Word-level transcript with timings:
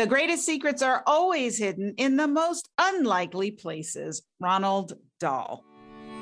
The 0.00 0.06
greatest 0.06 0.46
secrets 0.46 0.80
are 0.80 1.02
always 1.06 1.58
hidden 1.58 1.92
in 1.98 2.16
the 2.16 2.26
most 2.26 2.70
unlikely 2.78 3.50
places. 3.50 4.22
Ronald 4.40 4.94
Dahl. 5.18 5.62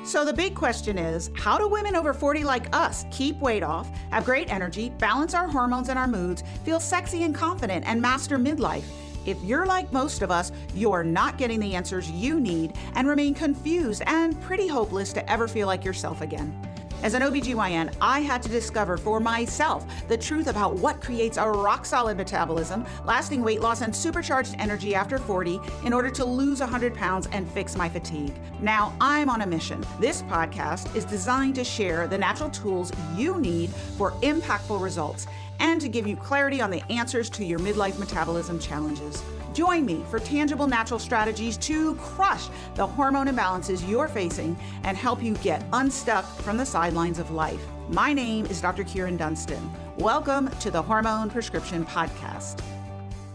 So, 0.03 0.25
the 0.25 0.33
big 0.33 0.53
question 0.53 0.97
is 0.97 1.31
how 1.37 1.57
do 1.57 1.65
women 1.65 1.95
over 1.95 2.13
40 2.13 2.43
like 2.43 2.75
us 2.75 3.05
keep 3.09 3.37
weight 3.37 3.63
off, 3.63 3.89
have 4.11 4.25
great 4.25 4.51
energy, 4.51 4.89
balance 4.99 5.33
our 5.33 5.47
hormones 5.47 5.87
and 5.87 5.97
our 5.97 6.09
moods, 6.09 6.43
feel 6.65 6.81
sexy 6.81 7.23
and 7.23 7.33
confident, 7.33 7.85
and 7.87 8.01
master 8.01 8.37
midlife? 8.37 8.83
If 9.25 9.41
you're 9.45 9.65
like 9.65 9.93
most 9.93 10.23
of 10.23 10.29
us, 10.29 10.51
you're 10.75 11.05
not 11.05 11.37
getting 11.37 11.61
the 11.61 11.73
answers 11.73 12.11
you 12.11 12.41
need 12.41 12.73
and 12.95 13.07
remain 13.07 13.33
confused 13.33 14.03
and 14.07 14.41
pretty 14.41 14.67
hopeless 14.67 15.13
to 15.13 15.31
ever 15.31 15.47
feel 15.47 15.67
like 15.67 15.85
yourself 15.85 16.19
again. 16.19 16.53
As 17.01 17.13
an 17.13 17.21
OBGYN, 17.21 17.95
I 18.01 18.19
had 18.19 18.43
to 18.43 18.49
discover 18.49 18.97
for 18.97 19.21
myself 19.21 19.85
the 20.09 20.17
truth 20.17 20.47
about 20.47 20.75
what 20.75 20.99
creates 20.99 21.37
a 21.37 21.49
rock 21.49 21.85
solid 21.85 22.17
metabolism, 22.17 22.85
lasting 23.05 23.41
weight 23.41 23.61
loss, 23.61 23.81
and 23.81 23.95
supercharged 23.95 24.53
energy 24.59 24.93
after 24.93 25.17
40 25.17 25.61
in 25.85 25.93
order 25.93 26.09
to 26.09 26.25
lose 26.25 26.59
100 26.59 26.93
pounds 26.93 27.29
and 27.31 27.49
fix 27.51 27.77
my 27.77 27.87
fatigue. 27.87 28.33
Now 28.59 28.93
I'm 28.99 29.29
on 29.29 29.41
a 29.41 29.47
mission. 29.47 29.85
This 30.01 30.23
podcast 30.23 30.93
is 30.93 31.05
designed 31.05 31.55
to 31.55 31.63
share 31.63 32.05
the 32.05 32.17
natural 32.17 32.49
tools 32.49 32.91
you 33.15 33.39
need 33.39 33.69
for 33.69 34.11
impactful 34.21 34.81
results 34.81 35.25
and 35.61 35.79
to 35.79 35.87
give 35.87 36.05
you 36.05 36.17
clarity 36.17 36.59
on 36.59 36.69
the 36.69 36.83
answers 36.91 37.29
to 37.29 37.45
your 37.45 37.59
midlife 37.59 37.97
metabolism 37.97 38.59
challenges. 38.59 39.23
Join 39.59 39.85
me 39.85 40.05
for 40.09 40.19
tangible 40.19 40.67
natural 40.67 41.01
strategies 41.01 41.57
to 41.57 41.95
crush 41.95 42.47
the 42.75 42.87
hormone 42.87 43.27
imbalances 43.27 43.85
you're 43.85 44.07
facing 44.07 44.57
and 44.85 44.95
help 44.95 45.21
you 45.21 45.33
get 45.39 45.65
unstuck 45.73 46.23
from 46.37 46.55
the 46.55 46.65
sidelines 46.65 47.19
of 47.19 47.31
life. 47.31 47.59
My 47.89 48.13
name 48.13 48.45
is 48.45 48.61
Dr. 48.61 48.85
Kyrin 48.85 49.17
Dunston. 49.17 49.69
Welcome 49.97 50.49
to 50.61 50.71
the 50.71 50.81
Hormone 50.81 51.29
Prescription 51.29 51.85
Podcast. 51.85 52.61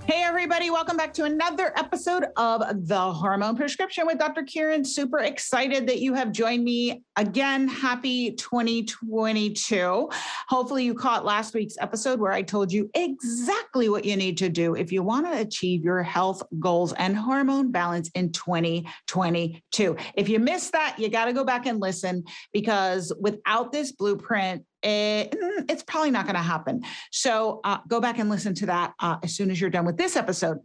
Hey, 0.06 0.22
everybody, 0.22 0.68
welcome 0.68 0.98
back 0.98 1.14
to 1.14 1.24
another 1.24 1.72
episode 1.78 2.26
of 2.36 2.86
The 2.86 3.00
Hormone 3.00 3.56
Prescription 3.56 4.04
with 4.04 4.18
Dr. 4.18 4.42
Kyrin. 4.42 4.86
Super 4.86 5.20
excited 5.20 5.86
that 5.86 6.00
you 6.00 6.12
have 6.12 6.30
joined 6.30 6.62
me 6.62 7.02
again. 7.16 7.66
Happy 7.68 8.32
2022. 8.32 10.10
Hopefully, 10.48 10.84
you 10.84 10.92
caught 10.92 11.24
last 11.24 11.54
week's 11.54 11.78
episode 11.80 12.20
where 12.20 12.32
I 12.32 12.42
told 12.42 12.70
you 12.70 12.90
exactly 12.92 13.88
what 13.88 14.04
you 14.04 14.16
need 14.16 14.36
to 14.38 14.50
do 14.50 14.74
if 14.74 14.92
you 14.92 15.02
want 15.02 15.24
to 15.24 15.40
achieve 15.40 15.82
your 15.82 16.02
health 16.02 16.42
goals 16.60 16.92
and 16.92 17.16
hormone 17.16 17.72
balance 17.72 18.10
in 18.14 18.30
2022. 18.30 19.96
If 20.16 20.28
you 20.28 20.38
missed 20.38 20.72
that, 20.72 20.96
you 20.98 21.08
got 21.08 21.24
to 21.26 21.32
go 21.32 21.44
back 21.44 21.64
and 21.64 21.80
listen 21.80 22.24
because 22.52 23.10
without 23.18 23.72
this 23.72 23.92
blueprint, 23.92 24.66
it, 24.84 25.32
mm, 25.32 25.70
it's 25.70 25.82
probably 25.82 26.10
not 26.10 26.26
going 26.26 26.36
to 26.36 26.42
happen. 26.42 26.82
So 27.10 27.60
uh, 27.64 27.78
go 27.88 28.00
back 28.00 28.18
and 28.18 28.28
listen 28.28 28.54
to 28.56 28.66
that 28.66 28.92
uh, 29.00 29.16
as 29.22 29.34
soon 29.34 29.50
as 29.50 29.60
you're 29.60 29.70
done 29.70 29.86
with 29.86 29.96
this 29.96 30.16
episode. 30.16 30.58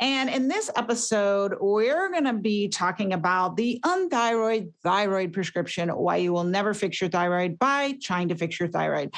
And 0.00 0.30
in 0.30 0.48
this 0.48 0.70
episode, 0.76 1.54
we're 1.60 2.10
going 2.10 2.24
to 2.24 2.34
be 2.34 2.68
talking 2.68 3.12
about 3.12 3.56
the 3.56 3.80
unthyroid 3.84 4.72
thyroid 4.82 5.32
prescription, 5.32 5.88
why 5.90 6.16
you 6.16 6.32
will 6.32 6.44
never 6.44 6.72
fix 6.72 7.00
your 7.00 7.10
thyroid 7.10 7.58
by 7.58 7.94
trying 8.00 8.28
to 8.28 8.36
fix 8.36 8.58
your 8.60 8.68
thyroid. 8.68 9.12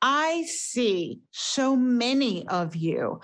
I 0.00 0.44
see 0.46 1.20
so 1.30 1.74
many 1.74 2.46
of 2.48 2.76
you 2.76 3.20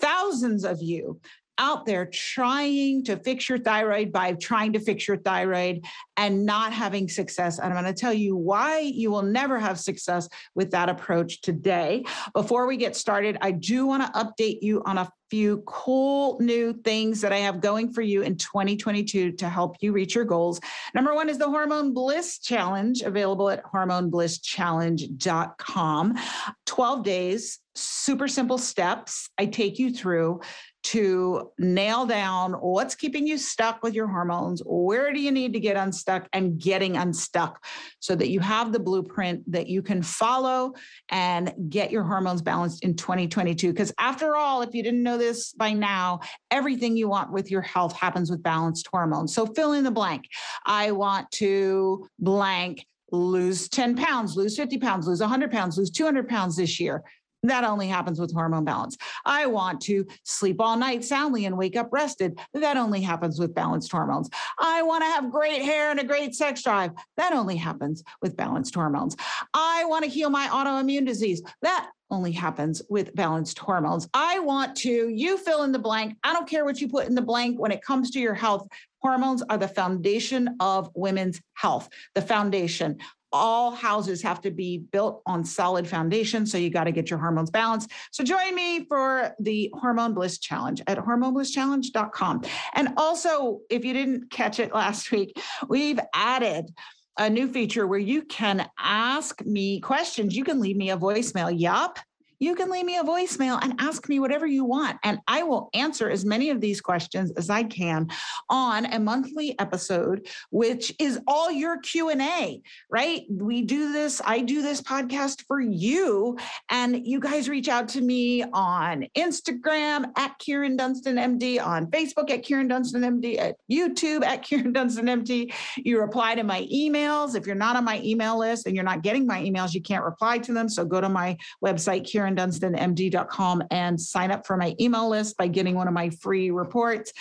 thousands 0.00 0.64
of 0.64 0.80
you 0.82 1.20
out 1.60 1.86
there 1.86 2.06
trying 2.06 3.04
to 3.04 3.16
fix 3.18 3.48
your 3.48 3.58
thyroid 3.58 4.10
by 4.10 4.32
trying 4.32 4.72
to 4.72 4.80
fix 4.80 5.06
your 5.06 5.18
thyroid 5.18 5.84
and 6.16 6.44
not 6.44 6.72
having 6.72 7.08
success. 7.08 7.58
And 7.58 7.72
I'm 7.72 7.80
going 7.80 7.94
to 7.94 8.00
tell 8.00 8.14
you 8.14 8.34
why 8.34 8.80
you 8.80 9.10
will 9.10 9.22
never 9.22 9.60
have 9.60 9.78
success 9.78 10.28
with 10.54 10.70
that 10.72 10.88
approach 10.88 11.42
today. 11.42 12.04
Before 12.32 12.66
we 12.66 12.78
get 12.78 12.96
started, 12.96 13.36
I 13.42 13.52
do 13.52 13.86
want 13.86 14.02
to 14.02 14.10
update 14.18 14.62
you 14.62 14.82
on 14.86 14.98
a 14.98 15.08
few 15.30 15.62
cool 15.66 16.38
new 16.40 16.72
things 16.72 17.20
that 17.20 17.32
I 17.32 17.38
have 17.38 17.60
going 17.60 17.92
for 17.92 18.02
you 18.02 18.22
in 18.22 18.36
2022 18.36 19.32
to 19.32 19.48
help 19.48 19.76
you 19.80 19.92
reach 19.92 20.16
your 20.16 20.24
goals. 20.24 20.60
Number 20.94 21.14
one 21.14 21.28
is 21.28 21.38
the 21.38 21.46
Hormone 21.46 21.94
Bliss 21.94 22.40
Challenge, 22.40 23.02
available 23.02 23.48
at 23.48 23.62
hormoneblisschallenge.com. 23.64 26.18
12 26.66 27.04
days, 27.04 27.60
super 27.76 28.26
simple 28.26 28.58
steps 28.58 29.30
I 29.38 29.46
take 29.46 29.78
you 29.78 29.92
through 29.92 30.40
to 30.82 31.50
nail 31.58 32.06
down 32.06 32.52
what's 32.54 32.94
keeping 32.94 33.26
you 33.26 33.38
stuck 33.38 33.82
with 33.82 33.94
your 33.94 34.06
hormones, 34.06 34.62
where 34.64 35.12
do 35.12 35.20
you 35.20 35.30
need 35.30 35.52
to 35.52 35.60
get 35.60 35.76
unstuck, 35.76 36.28
and 36.32 36.58
getting 36.58 36.96
unstuck 36.96 37.64
so 37.98 38.14
that 38.14 38.30
you 38.30 38.40
have 38.40 38.72
the 38.72 38.78
blueprint 38.78 39.42
that 39.50 39.66
you 39.66 39.82
can 39.82 40.02
follow 40.02 40.72
and 41.10 41.52
get 41.68 41.90
your 41.90 42.02
hormones 42.02 42.42
balanced 42.42 42.82
in 42.82 42.96
2022. 42.96 43.72
Because 43.72 43.92
after 43.98 44.36
all, 44.36 44.62
if 44.62 44.74
you 44.74 44.82
didn't 44.82 45.02
know 45.02 45.18
this 45.18 45.52
by 45.52 45.72
now, 45.72 46.20
everything 46.50 46.96
you 46.96 47.08
want 47.08 47.32
with 47.32 47.50
your 47.50 47.62
health 47.62 47.94
happens 47.94 48.30
with 48.30 48.42
balanced 48.42 48.88
hormones. 48.90 49.34
So 49.34 49.46
fill 49.46 49.72
in 49.72 49.84
the 49.84 49.90
blank. 49.90 50.24
I 50.66 50.92
want 50.92 51.30
to 51.32 52.08
blank 52.18 52.86
lose 53.12 53.68
10 53.68 53.96
pounds, 53.96 54.36
lose 54.36 54.56
50 54.56 54.78
pounds, 54.78 55.06
lose 55.06 55.20
100 55.20 55.50
pounds, 55.50 55.76
lose 55.76 55.90
200 55.90 56.28
pounds 56.28 56.56
this 56.56 56.78
year. 56.78 57.02
That 57.42 57.64
only 57.64 57.88
happens 57.88 58.20
with 58.20 58.32
hormone 58.32 58.64
balance. 58.64 58.96
I 59.24 59.46
want 59.46 59.80
to 59.82 60.06
sleep 60.24 60.60
all 60.60 60.76
night 60.76 61.04
soundly 61.04 61.46
and 61.46 61.56
wake 61.56 61.76
up 61.76 61.88
rested. 61.90 62.38
That 62.52 62.76
only 62.76 63.00
happens 63.00 63.38
with 63.40 63.54
balanced 63.54 63.90
hormones. 63.90 64.28
I 64.58 64.82
want 64.82 65.02
to 65.02 65.10
have 65.10 65.30
great 65.30 65.62
hair 65.62 65.90
and 65.90 66.00
a 66.00 66.04
great 66.04 66.34
sex 66.34 66.62
drive. 66.62 66.90
That 67.16 67.32
only 67.32 67.56
happens 67.56 68.02
with 68.20 68.36
balanced 68.36 68.74
hormones. 68.74 69.16
I 69.54 69.84
want 69.86 70.04
to 70.04 70.10
heal 70.10 70.28
my 70.28 70.48
autoimmune 70.48 71.06
disease. 71.06 71.42
That 71.62 71.90
only 72.10 72.32
happens 72.32 72.82
with 72.90 73.14
balanced 73.14 73.58
hormones. 73.58 74.08
I 74.12 74.40
want 74.40 74.76
to, 74.78 75.08
you 75.08 75.38
fill 75.38 75.62
in 75.62 75.72
the 75.72 75.78
blank. 75.78 76.16
I 76.24 76.32
don't 76.32 76.48
care 76.48 76.64
what 76.64 76.80
you 76.80 76.88
put 76.88 77.06
in 77.06 77.14
the 77.14 77.22
blank 77.22 77.58
when 77.58 77.70
it 77.70 77.82
comes 77.82 78.10
to 78.10 78.20
your 78.20 78.34
health. 78.34 78.66
Hormones 79.00 79.42
are 79.48 79.56
the 79.56 79.68
foundation 79.68 80.56
of 80.60 80.90
women's 80.94 81.40
health, 81.54 81.88
the 82.14 82.22
foundation 82.22 82.98
all 83.32 83.70
houses 83.70 84.22
have 84.22 84.40
to 84.42 84.50
be 84.50 84.78
built 84.78 85.22
on 85.26 85.44
solid 85.44 85.86
foundation. 85.86 86.46
So 86.46 86.58
you 86.58 86.70
got 86.70 86.84
to 86.84 86.92
get 86.92 87.10
your 87.10 87.18
hormones 87.18 87.50
balanced. 87.50 87.90
So 88.10 88.24
join 88.24 88.54
me 88.54 88.86
for 88.86 89.34
the 89.38 89.72
Hormone 89.74 90.14
Bliss 90.14 90.38
Challenge 90.38 90.82
at 90.86 90.98
hormoneblisschallenge.com. 90.98 92.42
And 92.74 92.88
also, 92.96 93.60
if 93.70 93.84
you 93.84 93.92
didn't 93.92 94.30
catch 94.30 94.58
it 94.58 94.74
last 94.74 95.10
week, 95.12 95.40
we've 95.68 96.00
added 96.14 96.70
a 97.18 97.28
new 97.28 97.48
feature 97.48 97.86
where 97.86 97.98
you 97.98 98.22
can 98.22 98.68
ask 98.78 99.44
me 99.44 99.80
questions. 99.80 100.34
You 100.34 100.44
can 100.44 100.60
leave 100.60 100.76
me 100.76 100.90
a 100.90 100.96
voicemail. 100.96 101.56
Yup 101.56 101.98
you 102.40 102.54
can 102.54 102.70
leave 102.70 102.86
me 102.86 102.96
a 102.96 103.04
voicemail 103.04 103.58
and 103.62 103.74
ask 103.78 104.08
me 104.08 104.18
whatever 104.18 104.46
you 104.46 104.64
want. 104.64 104.96
And 105.04 105.20
I 105.28 105.42
will 105.42 105.68
answer 105.74 106.08
as 106.10 106.24
many 106.24 106.48
of 106.50 106.60
these 106.60 106.80
questions 106.80 107.30
as 107.36 107.50
I 107.50 107.62
can 107.62 108.08
on 108.48 108.86
a 108.86 108.98
monthly 108.98 109.58
episode, 109.58 110.26
which 110.50 110.92
is 110.98 111.20
all 111.26 111.50
your 111.50 111.78
Q&A, 111.80 112.62
right? 112.90 113.22
We 113.30 113.62
do 113.62 113.92
this, 113.92 114.22
I 114.24 114.40
do 114.40 114.62
this 114.62 114.80
podcast 114.80 115.44
for 115.46 115.60
you. 115.60 116.38
And 116.70 117.06
you 117.06 117.20
guys 117.20 117.48
reach 117.48 117.68
out 117.68 117.88
to 117.88 118.00
me 118.00 118.42
on 118.42 119.06
Instagram 119.16 120.10
at 120.16 120.38
Kyrin 120.38 120.78
Dunston 120.78 121.16
MD, 121.16 121.64
on 121.64 121.86
Facebook 121.88 122.30
at 122.30 122.42
Kyrin 122.42 122.68
Dunston 122.68 123.02
MD, 123.02 123.38
at 123.38 123.56
YouTube 123.70 124.24
at 124.24 124.42
Kyrin 124.44 124.72
Dunston 124.72 125.06
MD. 125.06 125.52
You 125.76 126.00
reply 126.00 126.34
to 126.36 126.42
my 126.42 126.66
emails. 126.72 127.34
If 127.34 127.46
you're 127.46 127.54
not 127.54 127.76
on 127.76 127.84
my 127.84 128.00
email 128.02 128.38
list 128.38 128.66
and 128.66 128.74
you're 128.74 128.84
not 128.84 129.02
getting 129.02 129.26
my 129.26 129.42
emails, 129.42 129.74
you 129.74 129.82
can't 129.82 130.04
reply 130.04 130.38
to 130.38 130.54
them. 130.54 130.70
So 130.70 130.86
go 130.86 131.02
to 131.02 131.08
my 131.10 131.36
website, 131.62 132.10
Kyrin 132.10 132.29
KyrinDunstonMD.com 132.36 133.62
and 133.70 134.00
sign 134.00 134.30
up 134.30 134.46
for 134.46 134.56
my 134.56 134.74
email 134.80 135.08
list 135.08 135.36
by 135.36 135.46
getting 135.48 135.74
one 135.74 135.88
of 135.88 135.94
my 135.94 136.10
free 136.10 136.50
reports. 136.50 137.12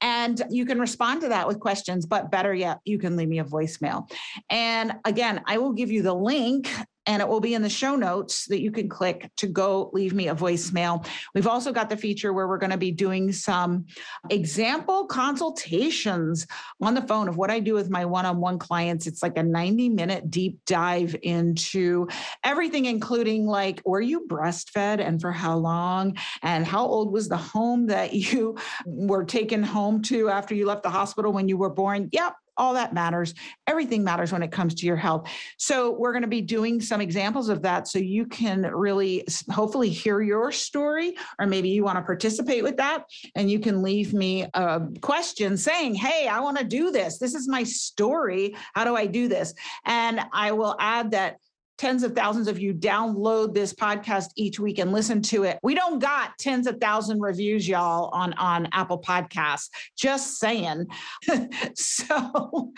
And 0.00 0.40
you 0.50 0.64
can 0.64 0.78
respond 0.78 1.20
to 1.22 1.28
that 1.28 1.46
with 1.46 1.60
questions, 1.60 2.06
but 2.06 2.30
better 2.30 2.54
yet, 2.54 2.78
you 2.84 2.98
can 2.98 3.16
leave 3.16 3.28
me 3.28 3.38
a 3.38 3.44
voicemail. 3.44 4.10
And 4.48 4.94
again, 5.04 5.42
I 5.46 5.58
will 5.58 5.72
give 5.72 5.90
you 5.90 6.02
the 6.02 6.14
link 6.14 6.70
and 7.10 7.20
it 7.20 7.26
will 7.26 7.40
be 7.40 7.54
in 7.54 7.62
the 7.62 7.68
show 7.68 7.96
notes 7.96 8.46
that 8.46 8.60
you 8.60 8.70
can 8.70 8.88
click 8.88 9.32
to 9.36 9.48
go 9.48 9.90
leave 9.92 10.14
me 10.14 10.28
a 10.28 10.34
voicemail. 10.34 11.04
We've 11.34 11.48
also 11.48 11.72
got 11.72 11.90
the 11.90 11.96
feature 11.96 12.32
where 12.32 12.46
we're 12.46 12.56
going 12.56 12.70
to 12.70 12.76
be 12.76 12.92
doing 12.92 13.32
some 13.32 13.86
example 14.30 15.06
consultations 15.06 16.46
on 16.80 16.94
the 16.94 17.02
phone 17.02 17.26
of 17.26 17.36
what 17.36 17.50
I 17.50 17.58
do 17.58 17.74
with 17.74 17.90
my 17.90 18.04
one 18.04 18.26
on 18.26 18.38
one 18.38 18.60
clients. 18.60 19.08
It's 19.08 19.24
like 19.24 19.36
a 19.36 19.42
90 19.42 19.88
minute 19.88 20.30
deep 20.30 20.60
dive 20.66 21.16
into 21.24 22.06
everything, 22.44 22.84
including 22.84 23.44
like, 23.44 23.82
were 23.84 24.00
you 24.00 24.28
breastfed 24.28 25.00
and 25.00 25.20
for 25.20 25.32
how 25.32 25.56
long? 25.56 26.16
And 26.44 26.64
how 26.64 26.86
old 26.86 27.12
was 27.12 27.28
the 27.28 27.36
home 27.36 27.88
that 27.88 28.12
you 28.12 28.56
were 28.86 29.24
taken 29.24 29.64
home 29.64 30.00
to 30.02 30.28
after 30.28 30.54
you 30.54 30.64
left 30.64 30.84
the 30.84 30.90
hospital 30.90 31.32
when 31.32 31.48
you 31.48 31.58
were 31.58 31.70
born? 31.70 32.08
Yep, 32.12 32.34
all 32.60 32.74
that 32.74 32.92
matters. 32.92 33.34
Everything 33.66 34.04
matters 34.04 34.32
when 34.32 34.42
it 34.42 34.52
comes 34.52 34.74
to 34.76 34.86
your 34.86 34.96
health. 34.96 35.28
So, 35.56 35.92
we're 35.92 36.12
going 36.12 36.22
to 36.22 36.28
be 36.28 36.42
doing 36.42 36.80
some 36.80 37.00
examples 37.00 37.48
of 37.48 37.62
that 37.62 37.88
so 37.88 37.98
you 37.98 38.26
can 38.26 38.62
really 38.62 39.24
hopefully 39.50 39.88
hear 39.88 40.20
your 40.20 40.52
story, 40.52 41.16
or 41.38 41.46
maybe 41.46 41.70
you 41.70 41.82
want 41.82 41.96
to 41.96 42.02
participate 42.02 42.62
with 42.62 42.76
that. 42.76 43.04
And 43.34 43.50
you 43.50 43.58
can 43.58 43.82
leave 43.82 44.12
me 44.12 44.46
a 44.54 44.82
question 45.00 45.56
saying, 45.56 45.94
Hey, 45.94 46.28
I 46.28 46.40
want 46.40 46.58
to 46.58 46.64
do 46.64 46.90
this. 46.90 47.18
This 47.18 47.34
is 47.34 47.48
my 47.48 47.64
story. 47.64 48.54
How 48.74 48.84
do 48.84 48.94
I 48.94 49.06
do 49.06 49.26
this? 49.26 49.54
And 49.86 50.20
I 50.32 50.52
will 50.52 50.76
add 50.78 51.12
that 51.12 51.38
tens 51.80 52.02
of 52.02 52.14
thousands 52.14 52.46
of 52.46 52.58
you 52.58 52.74
download 52.74 53.54
this 53.54 53.72
podcast 53.72 54.26
each 54.36 54.60
week 54.60 54.78
and 54.78 54.92
listen 54.92 55.22
to 55.22 55.44
it. 55.44 55.58
We 55.62 55.74
don't 55.74 55.98
got 55.98 56.36
tens 56.38 56.66
of 56.66 56.76
thousand 56.76 57.20
reviews, 57.20 57.66
y'all, 57.66 58.10
on, 58.12 58.34
on 58.34 58.68
Apple 58.72 59.00
Podcasts. 59.00 59.70
Just 59.96 60.38
saying. 60.38 60.86
so 61.74 62.72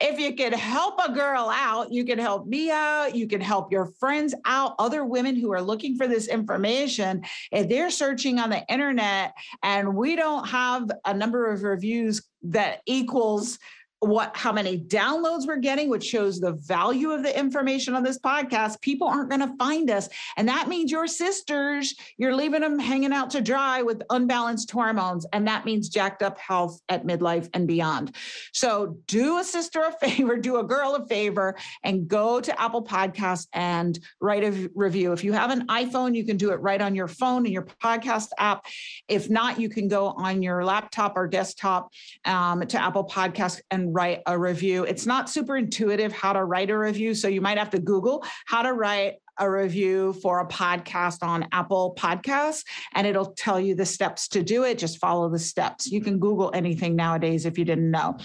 if 0.00 0.20
you 0.20 0.36
could 0.36 0.54
help 0.54 1.00
a 1.04 1.12
girl 1.12 1.50
out, 1.52 1.92
you 1.92 2.04
can 2.04 2.16
help 2.16 2.46
me 2.46 2.70
out. 2.70 3.16
You 3.16 3.26
can 3.26 3.40
help 3.40 3.72
your 3.72 3.86
friends 3.98 4.36
out, 4.44 4.76
other 4.78 5.04
women 5.04 5.34
who 5.34 5.52
are 5.52 5.62
looking 5.62 5.96
for 5.96 6.06
this 6.06 6.28
information. 6.28 7.24
If 7.50 7.68
they're 7.68 7.90
searching 7.90 8.38
on 8.38 8.50
the 8.50 8.64
internet 8.68 9.34
and 9.64 9.96
we 9.96 10.14
don't 10.14 10.46
have 10.48 10.88
a 11.04 11.12
number 11.12 11.50
of 11.50 11.64
reviews 11.64 12.22
that 12.44 12.82
equals 12.86 13.58
what 14.04 14.36
how 14.36 14.52
many 14.52 14.78
downloads 14.78 15.46
we're 15.46 15.56
getting 15.56 15.88
which 15.88 16.04
shows 16.04 16.38
the 16.38 16.52
value 16.52 17.10
of 17.10 17.22
the 17.22 17.38
information 17.38 17.94
on 17.94 18.02
this 18.02 18.18
podcast 18.18 18.80
people 18.80 19.08
aren't 19.08 19.30
going 19.30 19.40
to 19.40 19.56
find 19.56 19.90
us. 19.90 20.08
And 20.36 20.48
that 20.48 20.68
means 20.68 20.90
your 20.90 21.06
sisters 21.06 21.94
you're 22.18 22.34
leaving 22.34 22.60
them 22.60 22.78
hanging 22.78 23.12
out 23.12 23.30
to 23.30 23.40
dry 23.40 23.82
with 23.82 24.02
unbalanced 24.10 24.70
hormones. 24.70 25.26
And 25.32 25.46
that 25.48 25.64
means 25.64 25.88
jacked 25.88 26.22
up 26.22 26.38
health 26.38 26.80
at 26.88 27.04
midlife 27.04 27.48
and 27.54 27.66
beyond. 27.66 28.14
So 28.52 28.98
do 29.06 29.38
a 29.38 29.44
sister 29.44 29.82
a 29.82 29.92
favor 29.92 30.36
do 30.36 30.58
a 30.58 30.64
girl 30.64 30.94
a 30.94 31.06
favor 31.06 31.56
and 31.82 32.06
go 32.06 32.40
to 32.40 32.60
apple 32.60 32.84
podcast 32.84 33.48
and 33.52 33.98
write 34.20 34.44
a 34.44 34.70
review. 34.74 35.12
If 35.12 35.24
you 35.24 35.32
have 35.32 35.50
an 35.50 35.66
iphone 35.68 36.14
you 36.14 36.24
can 36.24 36.36
do 36.36 36.52
it 36.52 36.60
right 36.60 36.80
on 36.80 36.94
your 36.94 37.08
phone 37.08 37.46
in 37.46 37.52
your 37.52 37.66
podcast 37.82 38.28
app. 38.38 38.66
If 39.08 39.30
not 39.30 39.58
you 39.58 39.68
can 39.68 39.88
go 39.88 40.08
on 40.08 40.42
your 40.42 40.64
laptop 40.64 41.16
or 41.16 41.26
desktop 41.26 41.90
um, 42.24 42.66
to 42.66 42.82
apple 42.82 43.04
podcast 43.04 43.60
and 43.70 43.93
write 43.94 44.22
a 44.26 44.36
review. 44.36 44.84
It's 44.84 45.06
not 45.06 45.30
super 45.30 45.56
intuitive 45.56 46.12
how 46.12 46.32
to 46.32 46.44
write 46.44 46.70
a 46.70 46.76
review. 46.76 47.14
So 47.14 47.28
you 47.28 47.40
might 47.40 47.58
have 47.58 47.70
to 47.70 47.78
Google 47.78 48.24
how 48.46 48.62
to 48.62 48.72
write 48.72 49.14
a 49.38 49.50
review 49.50 50.12
for 50.14 50.40
a 50.40 50.46
podcast 50.46 51.22
on 51.22 51.46
Apple 51.52 51.94
Podcasts, 51.98 52.64
and 52.94 53.06
it'll 53.06 53.32
tell 53.32 53.60
you 53.60 53.74
the 53.74 53.86
steps 53.86 54.28
to 54.28 54.42
do 54.42 54.64
it. 54.64 54.78
Just 54.78 54.98
follow 54.98 55.28
the 55.28 55.38
steps. 55.38 55.90
You 55.90 56.00
can 56.00 56.18
Google 56.18 56.50
anything 56.54 56.96
nowadays 56.96 57.46
if 57.46 57.58
you 57.58 57.64
didn't 57.64 57.90
know. 57.90 58.16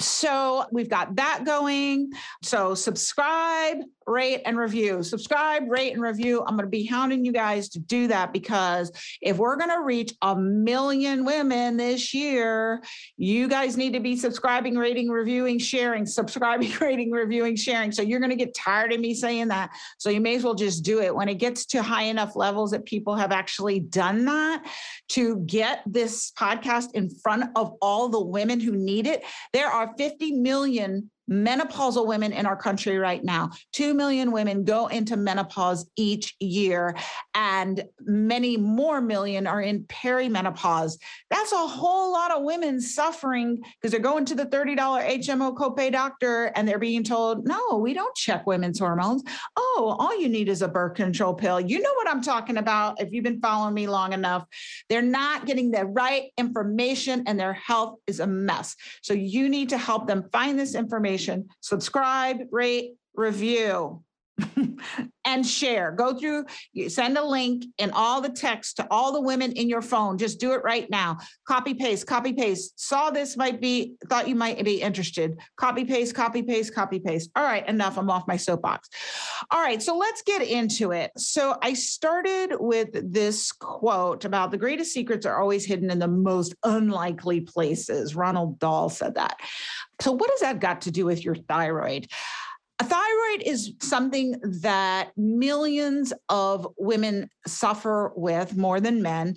So 0.00 0.66
we've 0.72 0.90
got 0.90 1.16
that 1.16 1.44
going. 1.44 2.12
So 2.42 2.74
subscribe, 2.74 3.78
rate, 4.06 4.42
and 4.44 4.58
review. 4.58 5.02
Subscribe, 5.02 5.64
rate, 5.68 5.92
and 5.92 6.02
review. 6.02 6.40
I'm 6.40 6.54
going 6.54 6.66
to 6.66 6.70
be 6.70 6.84
hounding 6.84 7.24
you 7.24 7.32
guys 7.32 7.70
to 7.70 7.78
do 7.78 8.06
that 8.08 8.32
because 8.32 8.92
if 9.22 9.38
we're 9.38 9.56
going 9.56 9.70
to 9.70 9.80
reach 9.80 10.12
a 10.20 10.36
million 10.36 11.24
women 11.24 11.78
this 11.78 12.12
year, 12.12 12.82
you 13.16 13.48
guys 13.48 13.78
need 13.78 13.94
to 13.94 14.00
be 14.00 14.16
subscribing, 14.16 14.76
rating, 14.76 15.08
reviewing, 15.08 15.58
sharing, 15.58 16.04
subscribing, 16.04 16.72
rating, 16.80 17.10
reviewing, 17.10 17.56
sharing. 17.56 17.90
So 17.90 18.02
you're 18.02 18.20
going 18.20 18.30
to 18.30 18.36
get 18.36 18.54
tired 18.54 18.92
of 18.92 19.00
me 19.00 19.14
saying 19.14 19.48
that. 19.48 19.70
So 19.96 20.10
you 20.10 20.20
may 20.20 20.36
as 20.36 20.44
well 20.46 20.54
just 20.54 20.84
do 20.84 21.02
it. 21.02 21.14
When 21.14 21.28
it 21.28 21.34
gets 21.34 21.66
to 21.66 21.82
high 21.82 22.04
enough 22.04 22.36
levels 22.36 22.70
that 22.70 22.86
people 22.86 23.16
have 23.16 23.32
actually 23.32 23.80
done 23.80 24.24
that 24.24 24.64
to 25.10 25.40
get 25.40 25.82
this 25.84 26.32
podcast 26.38 26.94
in 26.94 27.10
front 27.10 27.50
of 27.56 27.74
all 27.82 28.08
the 28.08 28.24
women 28.24 28.60
who 28.60 28.72
need 28.72 29.06
it, 29.06 29.24
there 29.52 29.68
are 29.68 29.92
50 29.98 30.32
million 30.32 31.10
menopausal 31.30 32.06
women 32.06 32.32
in 32.32 32.46
our 32.46 32.56
country 32.56 32.98
right 32.98 33.22
now. 33.24 33.50
2 33.72 33.94
million 33.94 34.32
women 34.32 34.64
go 34.64 34.86
into 34.86 35.16
menopause 35.16 35.88
each 35.96 36.36
year, 36.40 36.96
and 37.34 37.84
many 38.00 38.56
more 38.56 39.00
million 39.00 39.46
are 39.46 39.60
in 39.60 39.84
perimenopause. 39.84 40.98
That's 41.30 41.52
a 41.52 41.56
whole 41.56 42.12
lot 42.12 42.30
of 42.30 42.44
women 42.44 42.80
suffering 42.80 43.62
because 43.80 43.90
they're 43.90 44.00
going 44.00 44.24
to 44.26 44.34
the 44.34 44.46
$30 44.46 44.76
HMO 44.76 45.56
copay 45.56 45.90
doctor 45.90 46.52
and 46.54 46.66
they're 46.66 46.78
being 46.78 47.02
told, 47.02 47.46
no, 47.46 47.78
we 47.78 47.92
don't 47.94 48.14
check 48.14 48.46
women's 48.46 48.78
hormones. 48.78 49.22
Oh, 49.56 49.96
all 49.98 50.18
you 50.18 50.28
need 50.28 50.48
is 50.48 50.62
a 50.62 50.68
birth 50.68 50.94
control 50.94 51.34
pill. 51.34 51.60
You 51.60 51.80
know 51.80 51.92
what 51.94 52.08
I'm 52.08 52.22
talking 52.22 52.56
about 52.56 53.00
if 53.00 53.12
you've 53.12 53.24
been 53.24 53.40
following 53.40 53.74
me 53.74 53.86
long 53.86 54.12
enough. 54.12 54.44
They're 54.88 55.02
not 55.02 55.46
getting 55.46 55.70
the 55.70 55.86
right 55.86 56.30
information 56.38 57.24
and 57.26 57.38
their 57.38 57.52
health 57.52 57.98
is 58.06 58.20
a 58.20 58.26
mess. 58.26 58.76
So 59.02 59.14
you 59.14 59.48
need 59.48 59.68
to 59.70 59.78
help 59.78 60.06
them 60.06 60.28
find 60.32 60.58
this 60.58 60.74
information 60.74 61.15
information, 61.16 61.48
subscribe, 61.60 62.38
rate, 62.50 62.94
review. 63.14 64.02
and 65.24 65.46
share. 65.46 65.92
Go 65.92 66.16
through, 66.16 66.44
send 66.88 67.16
a 67.18 67.24
link 67.24 67.64
and 67.78 67.90
all 67.92 68.20
the 68.20 68.28
text 68.28 68.76
to 68.76 68.86
all 68.90 69.12
the 69.12 69.20
women 69.20 69.52
in 69.52 69.68
your 69.68 69.82
phone. 69.82 70.18
Just 70.18 70.38
do 70.38 70.52
it 70.52 70.62
right 70.62 70.88
now. 70.90 71.18
Copy 71.46 71.74
paste, 71.74 72.06
copy 72.06 72.32
paste. 72.32 72.78
Saw 72.78 73.10
this 73.10 73.36
might 73.36 73.60
be, 73.60 73.94
thought 74.08 74.28
you 74.28 74.34
might 74.34 74.62
be 74.64 74.80
interested. 74.82 75.38
Copy 75.56 75.84
paste, 75.84 76.14
copy 76.14 76.42
paste, 76.42 76.74
copy 76.74 76.98
paste. 76.98 77.30
All 77.34 77.44
right, 77.44 77.66
enough. 77.68 77.98
I'm 77.98 78.10
off 78.10 78.28
my 78.28 78.36
soapbox. 78.36 78.88
All 79.50 79.60
right, 79.60 79.82
so 79.82 79.96
let's 79.96 80.22
get 80.22 80.42
into 80.42 80.92
it. 80.92 81.10
So 81.16 81.56
I 81.62 81.72
started 81.72 82.56
with 82.58 82.88
this 83.12 83.52
quote 83.52 84.24
about 84.24 84.50
the 84.50 84.58
greatest 84.58 84.92
secrets 84.92 85.26
are 85.26 85.40
always 85.40 85.64
hidden 85.64 85.90
in 85.90 85.98
the 85.98 86.08
most 86.08 86.54
unlikely 86.62 87.40
places. 87.40 88.14
Ronald 88.14 88.58
Dahl 88.58 88.88
said 88.88 89.14
that. 89.14 89.36
So, 90.00 90.12
what 90.12 90.30
has 90.30 90.40
that 90.40 90.60
got 90.60 90.82
to 90.82 90.90
do 90.90 91.06
with 91.06 91.24
your 91.24 91.34
thyroid? 91.34 92.06
A 92.78 92.84
thyroid 92.84 93.42
is 93.46 93.72
something 93.80 94.38
that 94.60 95.10
millions 95.16 96.12
of 96.28 96.68
women 96.76 97.30
suffer 97.46 98.12
with 98.16 98.56
more 98.56 98.80
than 98.80 99.00
men. 99.00 99.34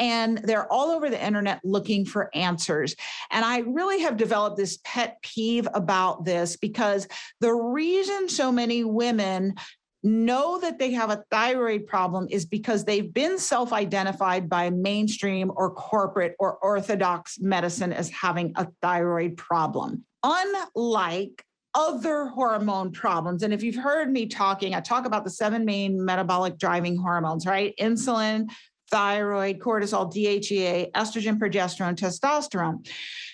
And 0.00 0.38
they're 0.38 0.70
all 0.72 0.90
over 0.90 1.08
the 1.08 1.24
internet 1.24 1.60
looking 1.62 2.04
for 2.04 2.34
answers. 2.34 2.96
And 3.30 3.44
I 3.44 3.58
really 3.58 4.00
have 4.00 4.16
developed 4.16 4.56
this 4.56 4.78
pet 4.82 5.18
peeve 5.22 5.68
about 5.72 6.24
this 6.24 6.56
because 6.56 7.06
the 7.40 7.52
reason 7.52 8.28
so 8.28 8.50
many 8.50 8.82
women 8.82 9.54
know 10.02 10.58
that 10.60 10.78
they 10.78 10.92
have 10.92 11.10
a 11.10 11.22
thyroid 11.30 11.86
problem 11.86 12.26
is 12.30 12.46
because 12.46 12.84
they've 12.84 13.12
been 13.12 13.38
self 13.38 13.72
identified 13.72 14.48
by 14.48 14.70
mainstream 14.70 15.52
or 15.54 15.74
corporate 15.74 16.34
or 16.38 16.56
orthodox 16.58 17.38
medicine 17.38 17.92
as 17.92 18.08
having 18.10 18.52
a 18.56 18.66
thyroid 18.80 19.36
problem. 19.36 20.04
Unlike 20.24 21.44
other 21.74 22.26
hormone 22.26 22.92
problems. 22.92 23.42
And 23.42 23.52
if 23.52 23.62
you've 23.62 23.76
heard 23.76 24.10
me 24.10 24.26
talking, 24.26 24.74
I 24.74 24.80
talk 24.80 25.06
about 25.06 25.24
the 25.24 25.30
seven 25.30 25.64
main 25.64 26.04
metabolic 26.04 26.58
driving 26.58 26.96
hormones, 26.96 27.46
right? 27.46 27.74
Insulin, 27.80 28.50
thyroid, 28.90 29.58
cortisol, 29.58 30.12
DHEA, 30.12 30.90
estrogen, 30.92 31.38
progesterone, 31.38 31.94
testosterone. 31.96 32.88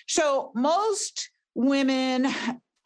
So 0.07 0.51
most 0.55 1.31
women 1.55 2.27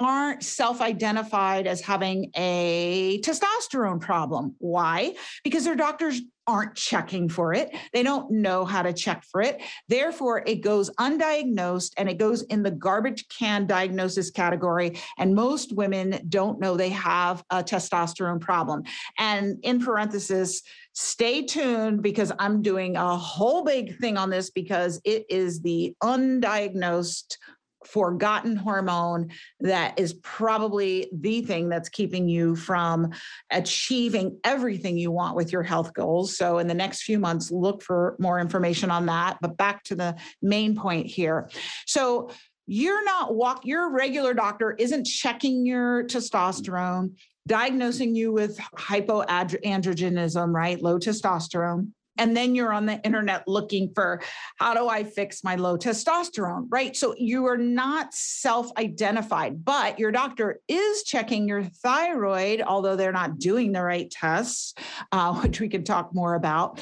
aren't 0.05 0.43
self 0.43 0.81
identified 0.81 1.67
as 1.67 1.81
having 1.81 2.31
a 2.35 3.21
testosterone 3.23 4.01
problem. 4.01 4.55
Why? 4.59 5.15
Because 5.43 5.63
their 5.63 5.75
doctors 5.75 6.21
aren't 6.47 6.75
checking 6.75 7.29
for 7.29 7.53
it. 7.53 7.69
They 7.93 8.03
don't 8.03 8.31
know 8.31 8.65
how 8.65 8.81
to 8.81 8.93
check 8.93 9.23
for 9.23 9.41
it. 9.41 9.61
Therefore, 9.87 10.43
it 10.45 10.61
goes 10.61 10.89
undiagnosed 10.99 11.93
and 11.97 12.09
it 12.09 12.17
goes 12.17 12.41
in 12.43 12.63
the 12.63 12.71
garbage 12.71 13.27
can 13.29 13.67
diagnosis 13.67 14.31
category. 14.31 14.97
And 15.17 15.35
most 15.35 15.73
women 15.73 16.19
don't 16.27 16.59
know 16.59 16.75
they 16.75 16.89
have 16.89 17.43
a 17.51 17.63
testosterone 17.63 18.41
problem. 18.41 18.83
And 19.17 19.59
in 19.61 19.79
parenthesis, 19.79 20.63
stay 20.93 21.43
tuned 21.43 22.01
because 22.01 22.31
I'm 22.39 22.61
doing 22.61 22.97
a 22.97 23.15
whole 23.15 23.63
big 23.63 23.97
thing 23.99 24.17
on 24.17 24.29
this 24.29 24.49
because 24.49 24.99
it 25.05 25.25
is 25.29 25.61
the 25.61 25.95
undiagnosed 26.03 27.37
forgotten 27.85 28.55
hormone 28.55 29.29
that 29.59 29.99
is 29.99 30.13
probably 30.21 31.09
the 31.13 31.41
thing 31.41 31.69
that's 31.69 31.89
keeping 31.89 32.29
you 32.29 32.55
from 32.55 33.11
achieving 33.51 34.39
everything 34.43 34.97
you 34.97 35.11
want 35.11 35.35
with 35.35 35.51
your 35.51 35.63
health 35.63 35.93
goals. 35.93 36.37
So, 36.37 36.59
in 36.59 36.67
the 36.67 36.73
next 36.73 37.03
few 37.03 37.19
months, 37.19 37.51
look 37.51 37.81
for 37.81 38.15
more 38.19 38.39
information 38.39 38.91
on 38.91 39.05
that. 39.07 39.37
But 39.41 39.57
back 39.57 39.83
to 39.85 39.95
the 39.95 40.15
main 40.41 40.75
point 40.75 41.07
here. 41.07 41.49
So, 41.85 42.31
you're 42.67 43.03
not 43.03 43.35
walk 43.35 43.65
your 43.65 43.91
regular 43.91 44.33
doctor 44.33 44.71
isn't 44.71 45.05
checking 45.05 45.65
your 45.65 46.05
testosterone 46.05 47.15
diagnosing 47.47 48.15
you 48.15 48.31
with 48.31 48.57
hypoandrogenism 48.77 50.53
right 50.53 50.81
low 50.81 50.99
testosterone 50.99 51.89
and 52.21 52.37
then 52.37 52.53
you're 52.53 52.71
on 52.71 52.85
the 52.85 53.01
internet 53.01 53.47
looking 53.47 53.91
for 53.95 54.21
how 54.57 54.75
do 54.75 54.87
I 54.87 55.03
fix 55.03 55.43
my 55.43 55.55
low 55.55 55.75
testosterone, 55.75 56.67
right? 56.69 56.95
So 56.95 57.15
you 57.17 57.47
are 57.47 57.57
not 57.57 58.13
self 58.13 58.69
identified, 58.77 59.65
but 59.65 59.97
your 59.97 60.11
doctor 60.11 60.59
is 60.67 61.01
checking 61.01 61.47
your 61.47 61.63
thyroid, 61.63 62.61
although 62.61 62.95
they're 62.95 63.11
not 63.11 63.39
doing 63.39 63.71
the 63.71 63.81
right 63.81 64.09
tests, 64.11 64.75
uh, 65.11 65.33
which 65.41 65.59
we 65.59 65.67
can 65.67 65.83
talk 65.83 66.13
more 66.13 66.35
about. 66.35 66.79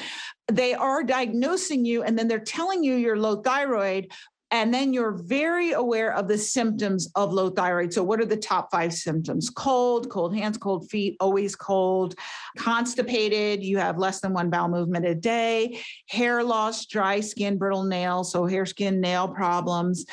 They 0.52 0.74
are 0.74 1.02
diagnosing 1.02 1.86
you 1.86 2.02
and 2.02 2.18
then 2.18 2.28
they're 2.28 2.40
telling 2.40 2.84
you 2.84 2.96
you're 2.96 3.16
low 3.16 3.40
thyroid, 3.40 4.12
and 4.50 4.74
then 4.74 4.92
you're 4.92 5.12
very 5.12 5.72
aware 5.72 6.12
of 6.12 6.26
the 6.26 6.36
symptoms 6.38 7.10
of 7.14 7.32
low 7.32 7.50
thyroid. 7.50 7.92
So, 7.92 8.02
what 8.02 8.20
are 8.20 8.26
the 8.26 8.36
top 8.36 8.70
five 8.70 8.92
symptoms? 8.92 9.50
Cold, 9.50 10.10
cold 10.10 10.34
hands, 10.34 10.58
cold 10.58 10.90
feet, 10.90 11.16
always 11.20 11.54
cold, 11.54 12.14
constipated, 12.56 13.62
you 13.62 13.78
have 13.78 13.98
less 13.98 14.20
than 14.20 14.32
one 14.32 14.50
bowel 14.50 14.68
movement 14.68 15.06
a 15.06 15.14
day, 15.14 15.80
hair 16.08 16.42
loss, 16.42 16.86
dry 16.86 17.20
skin, 17.20 17.58
brittle 17.58 17.84
nails, 17.84 18.32
so 18.32 18.46
hair, 18.46 18.66
skin, 18.66 19.00
nail 19.00 19.28
problems, 19.28 20.04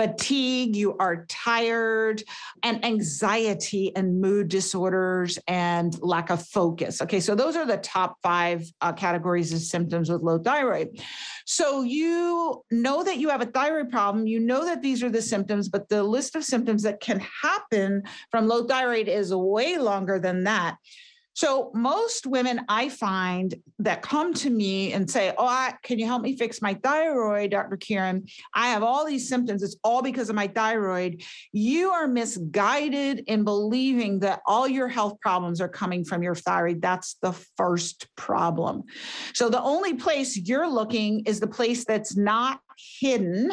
fatigue, 0.00 0.74
you 0.74 0.96
are 0.96 1.26
tired, 1.28 2.22
and 2.62 2.82
anxiety 2.86 3.94
and 3.94 4.18
mood 4.18 4.48
disorders 4.48 5.38
and 5.46 6.00
lack 6.00 6.30
of 6.30 6.42
focus. 6.46 7.02
Okay, 7.02 7.20
so 7.20 7.34
those 7.34 7.54
are 7.54 7.66
the 7.66 7.76
top 7.76 8.16
five 8.22 8.64
uh, 8.80 8.94
categories 8.94 9.52
of 9.52 9.60
symptoms 9.60 10.08
with 10.08 10.22
low 10.22 10.38
thyroid. 10.38 10.88
So 11.44 11.82
you 11.82 12.64
know 12.70 13.02
that 13.02 13.18
you 13.18 13.28
have 13.28 13.42
a 13.42 13.46
thyroid 13.46 13.90
problem, 13.90 14.26
you 14.26 14.40
know 14.40 14.64
that 14.64 14.80
these 14.80 15.02
are 15.02 15.10
the 15.10 15.20
symptoms, 15.20 15.68
but 15.68 15.86
the 15.90 16.02
list 16.02 16.34
of 16.34 16.44
symptoms 16.44 16.82
that 16.84 17.00
can 17.00 17.20
happen 17.42 18.02
from 18.30 18.48
low 18.48 18.64
thyroid 18.66 19.06
is 19.06 19.34
way 19.34 19.76
longer 19.76 20.18
than 20.18 20.44
that. 20.44 20.76
So 21.34 21.70
most 21.74 22.26
women 22.26 22.60
I 22.68 22.88
find 22.88 23.54
that 23.78 24.02
come 24.02 24.34
to 24.34 24.50
me 24.50 24.92
and 24.92 25.10
say, 25.10 25.32
"Oh, 25.38 25.46
I, 25.46 25.74
can 25.82 25.98
you 25.98 26.06
help 26.06 26.22
me 26.22 26.36
fix 26.36 26.60
my 26.60 26.74
thyroid, 26.74 27.50
Dr. 27.52 27.76
Kyrin? 27.76 28.30
I 28.54 28.68
have 28.68 28.82
all 28.82 29.06
these 29.06 29.28
symptoms. 29.28 29.62
It's 29.62 29.76
all 29.84 30.02
because 30.02 30.28
of 30.28 30.36
my 30.36 30.48
thyroid." 30.48 31.22
You 31.52 31.90
are 31.90 32.08
misguided 32.08 33.20
in 33.26 33.44
believing 33.44 34.20
that 34.20 34.40
all 34.46 34.68
your 34.68 34.88
health 34.88 35.20
problems 35.20 35.60
are 35.60 35.68
coming 35.68 36.04
from 36.04 36.22
your 36.22 36.34
thyroid. 36.34 36.82
That's 36.82 37.14
the 37.22 37.32
first 37.56 38.08
problem. 38.16 38.82
So 39.34 39.48
the 39.48 39.62
only 39.62 39.94
place 39.94 40.36
you're 40.36 40.68
looking 40.68 41.20
is 41.26 41.40
the 41.40 41.46
place 41.46 41.84
that's 41.84 42.16
not 42.16 42.60
hidden 43.00 43.50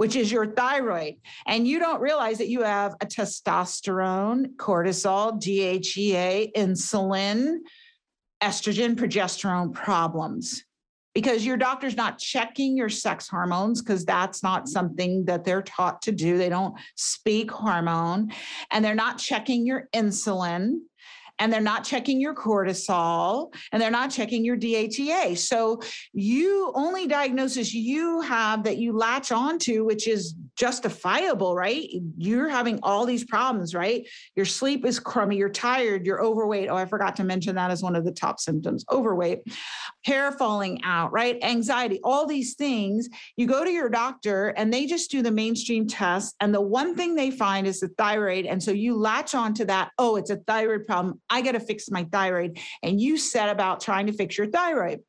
which 0.00 0.16
is 0.16 0.32
your 0.32 0.46
thyroid. 0.46 1.16
And 1.46 1.68
you 1.68 1.78
don't 1.78 2.00
realize 2.00 2.38
that 2.38 2.48
you 2.48 2.62
have 2.62 2.94
a 3.02 3.06
testosterone, 3.06 4.56
cortisol, 4.56 5.38
DHEA, 5.38 6.52
insulin, 6.56 7.58
estrogen, 8.42 8.96
progesterone 8.96 9.74
problems 9.74 10.64
because 11.14 11.44
your 11.44 11.58
doctor's 11.58 11.98
not 11.98 12.18
checking 12.18 12.78
your 12.78 12.88
sex 12.88 13.28
hormones 13.28 13.82
because 13.82 14.06
that's 14.06 14.42
not 14.42 14.68
something 14.68 15.26
that 15.26 15.44
they're 15.44 15.60
taught 15.60 16.00
to 16.00 16.12
do. 16.12 16.38
They 16.38 16.48
don't 16.48 16.74
speak 16.94 17.50
hormone 17.50 18.32
and 18.70 18.82
they're 18.82 18.94
not 18.94 19.18
checking 19.18 19.66
your 19.66 19.90
insulin 19.94 20.76
and 21.40 21.52
they're 21.52 21.60
not 21.60 21.82
checking 21.82 22.20
your 22.20 22.34
cortisol 22.34 23.52
and 23.72 23.82
they're 23.82 23.90
not 23.90 24.10
checking 24.10 24.44
your 24.44 24.56
DHEA. 24.56 25.36
So 25.36 25.80
you 26.12 26.70
only 26.74 27.06
diagnosis 27.06 27.74
you 27.74 28.20
have 28.20 28.62
that 28.64 28.76
you 28.76 28.92
latch 28.92 29.32
onto, 29.32 29.84
which 29.84 30.06
is 30.06 30.34
justifiable, 30.60 31.54
right? 31.54 31.88
You're 32.18 32.50
having 32.50 32.80
all 32.82 33.06
these 33.06 33.24
problems, 33.24 33.74
right? 33.74 34.06
Your 34.36 34.44
sleep 34.44 34.84
is 34.84 35.00
crummy, 35.00 35.38
you're 35.38 35.48
tired, 35.48 36.04
you're 36.04 36.22
overweight. 36.22 36.68
Oh, 36.68 36.76
I 36.76 36.84
forgot 36.84 37.16
to 37.16 37.24
mention 37.24 37.54
that 37.54 37.70
as 37.70 37.82
one 37.82 37.96
of 37.96 38.04
the 38.04 38.12
top 38.12 38.38
symptoms 38.38 38.84
overweight, 38.92 39.38
hair 40.04 40.32
falling 40.32 40.82
out, 40.84 41.12
right? 41.12 41.38
Anxiety, 41.42 41.98
all 42.04 42.26
these 42.26 42.56
things. 42.56 43.08
You 43.38 43.46
go 43.46 43.64
to 43.64 43.70
your 43.70 43.88
doctor 43.88 44.48
and 44.48 44.70
they 44.70 44.84
just 44.84 45.10
do 45.10 45.22
the 45.22 45.30
mainstream 45.30 45.86
test. 45.86 46.36
And 46.40 46.54
the 46.54 46.60
one 46.60 46.94
thing 46.94 47.14
they 47.14 47.30
find 47.30 47.66
is 47.66 47.80
the 47.80 47.88
thyroid. 47.96 48.44
And 48.44 48.62
so 48.62 48.70
you 48.70 48.98
latch 48.98 49.34
onto 49.34 49.64
that. 49.64 49.92
Oh, 49.96 50.16
it's 50.16 50.28
a 50.28 50.36
thyroid 50.36 50.86
problem. 50.86 51.22
I 51.30 51.40
got 51.40 51.52
to 51.52 51.60
fix 51.60 51.90
my 51.90 52.04
thyroid. 52.12 52.58
And 52.82 53.00
you 53.00 53.16
set 53.16 53.48
about 53.48 53.80
trying 53.80 54.08
to 54.08 54.12
fix 54.12 54.36
your 54.36 54.50
thyroid. 54.50 55.00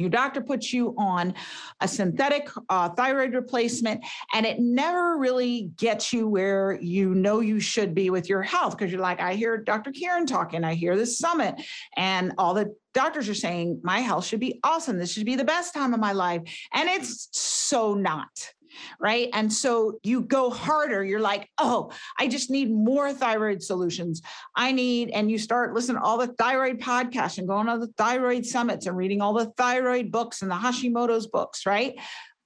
Your 0.00 0.10
doctor 0.10 0.40
puts 0.40 0.72
you 0.72 0.94
on 0.98 1.34
a 1.80 1.88
synthetic 1.88 2.48
uh, 2.68 2.88
thyroid 2.90 3.34
replacement, 3.34 4.04
and 4.34 4.46
it 4.46 4.58
never 4.58 5.16
really 5.18 5.70
gets 5.76 6.12
you 6.12 6.28
where 6.28 6.78
you 6.80 7.14
know 7.14 7.40
you 7.40 7.60
should 7.60 7.94
be 7.94 8.10
with 8.10 8.28
your 8.28 8.42
health 8.42 8.76
because 8.76 8.90
you're 8.90 9.00
like, 9.00 9.20
I 9.20 9.34
hear 9.34 9.58
Dr. 9.58 9.92
Kyrin 9.92 10.26
talking, 10.26 10.64
I 10.64 10.74
hear 10.74 10.96
this 10.96 11.18
summit, 11.18 11.60
and 11.96 12.32
all 12.38 12.54
the 12.54 12.74
doctors 12.94 13.28
are 13.28 13.34
saying 13.34 13.80
my 13.82 14.00
health 14.00 14.24
should 14.24 14.40
be 14.40 14.58
awesome. 14.64 14.98
This 14.98 15.12
should 15.12 15.26
be 15.26 15.36
the 15.36 15.44
best 15.44 15.74
time 15.74 15.94
of 15.94 16.00
my 16.00 16.12
life. 16.12 16.42
And 16.72 16.88
it's 16.88 17.28
so 17.32 17.94
not 17.94 18.52
right? 19.00 19.28
And 19.32 19.52
so 19.52 19.98
you 20.02 20.22
go 20.22 20.50
harder. 20.50 21.04
You're 21.04 21.20
like, 21.20 21.48
oh, 21.58 21.90
I 22.18 22.28
just 22.28 22.50
need 22.50 22.70
more 22.70 23.12
thyroid 23.12 23.62
solutions. 23.62 24.22
I 24.56 24.72
need, 24.72 25.10
and 25.10 25.30
you 25.30 25.38
start 25.38 25.74
listening 25.74 25.98
to 25.98 26.02
all 26.02 26.18
the 26.18 26.34
thyroid 26.34 26.80
podcasts 26.80 27.38
and 27.38 27.48
going 27.48 27.68
on 27.68 27.80
the 27.80 27.92
thyroid 27.96 28.46
summits 28.46 28.86
and 28.86 28.96
reading 28.96 29.20
all 29.20 29.34
the 29.34 29.52
thyroid 29.56 30.10
books 30.10 30.42
and 30.42 30.50
the 30.50 30.56
Hashimoto's 30.56 31.26
books, 31.26 31.66
right? 31.66 31.94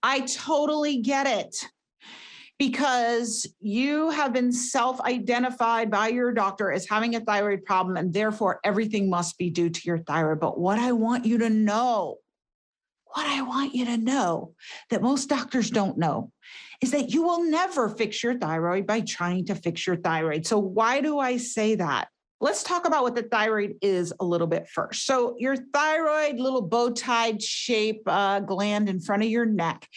I 0.03 0.21
totally 0.21 1.01
get 1.01 1.27
it 1.27 1.57
because 2.59 3.47
you 3.61 4.11
have 4.11 4.33
been 4.33 4.53
self 4.53 5.01
identified 5.01 5.91
by 5.91 6.09
your 6.09 6.33
doctor 6.33 6.71
as 6.71 6.89
having 6.89 7.15
a 7.15 7.21
thyroid 7.21 7.65
problem, 7.65 7.97
and 7.97 8.13
therefore 8.13 8.61
everything 8.65 9.11
must 9.11 9.39
be 9.39 9.51
due 9.51 9.71
to 9.71 9.81
your 9.85 9.99
thyroid. 9.99 10.41
But 10.41 10.59
what 10.59 10.79
I 10.79 10.93
want 10.93 11.25
you 11.25 11.39
to 11.39 11.51
know 11.51 12.19
what 13.15 13.27
I 13.27 13.43
want 13.43 13.75
you 13.75 13.85
to 13.87 13.97
know 13.97 14.55
that 14.91 15.03
most 15.03 15.29
doctors 15.29 15.71
don't 15.71 15.99
know 15.99 16.33
is 16.83 16.91
that 16.91 17.11
you 17.11 17.23
will 17.23 17.45
never 17.45 17.89
fix 17.89 18.23
your 18.23 18.37
thyroid 18.39 18.87
by 18.87 19.01
trying 19.01 19.47
to 19.47 19.55
fix 19.55 19.87
your 19.87 19.97
thyroid. 19.97 20.47
So, 20.47 20.59
why 20.59 21.01
do 21.01 21.19
I 21.19 21.37
say 21.37 21.77
that? 21.77 22.09
Let's 22.41 22.65
talk 22.65 22.87
about 22.87 23.05
what 23.05 23.15
the 23.15 23.23
thyroid 23.23 23.77
is 23.81 24.13
a 24.21 24.25
little 24.25 24.49
bit 24.49 24.69
first. 24.69 25.07
So, 25.07 25.37
your 25.39 25.57
thyroid, 25.57 26.41
little 26.41 26.61
bow 26.61 26.91
tied 26.91 27.41
shape 27.41 28.03
uh, 28.07 28.41
gland 28.41 28.89
in 28.89 29.01
front 29.01 29.23
of 29.23 29.29
your 29.29 29.47
neck, 29.47 29.89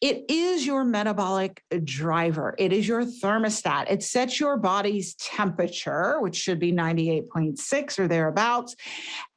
it 0.00 0.24
is 0.28 0.66
your 0.66 0.84
metabolic 0.84 1.62
driver. 1.84 2.54
It 2.58 2.72
is 2.72 2.86
your 2.86 3.04
thermostat. 3.04 3.90
It 3.90 4.02
sets 4.02 4.40
your 4.40 4.56
body's 4.56 5.14
temperature, 5.14 6.20
which 6.20 6.36
should 6.36 6.58
be 6.58 6.72
98.6 6.72 7.98
or 7.98 8.08
thereabouts. 8.08 8.74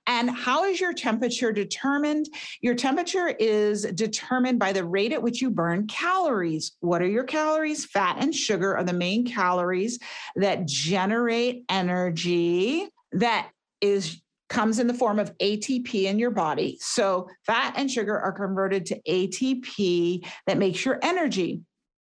And 0.09 0.27
how 0.27 0.63
is 0.63 0.81
your 0.81 0.91
temperature 0.91 1.51
determined? 1.51 2.27
Your 2.61 2.73
temperature 2.73 3.27
is 3.27 3.83
determined 3.83 4.57
by 4.57 4.73
the 4.73 4.83
rate 4.83 5.13
at 5.13 5.21
which 5.21 5.39
you 5.39 5.51
burn 5.51 5.85
calories. 5.85 6.71
What 6.79 7.03
are 7.03 7.07
your 7.07 7.25
calories? 7.25 7.85
Fat 7.85 8.17
and 8.19 8.33
sugar 8.33 8.75
are 8.75 8.83
the 8.83 8.91
main 8.91 9.23
calories 9.23 9.99
that 10.35 10.65
generate 10.65 11.63
energy 11.69 12.89
that 13.11 13.51
is 13.81 14.19
comes 14.49 14.79
in 14.79 14.87
the 14.87 14.95
form 14.95 15.19
of 15.19 15.37
ATP 15.37 16.05
in 16.05 16.17
your 16.17 16.31
body. 16.31 16.79
So 16.81 17.29
fat 17.45 17.75
and 17.77 17.89
sugar 17.89 18.19
are 18.19 18.31
converted 18.31 18.87
to 18.87 18.99
ATP 19.07 20.27
that 20.47 20.57
makes 20.57 20.83
your 20.83 20.97
energy. 21.03 21.61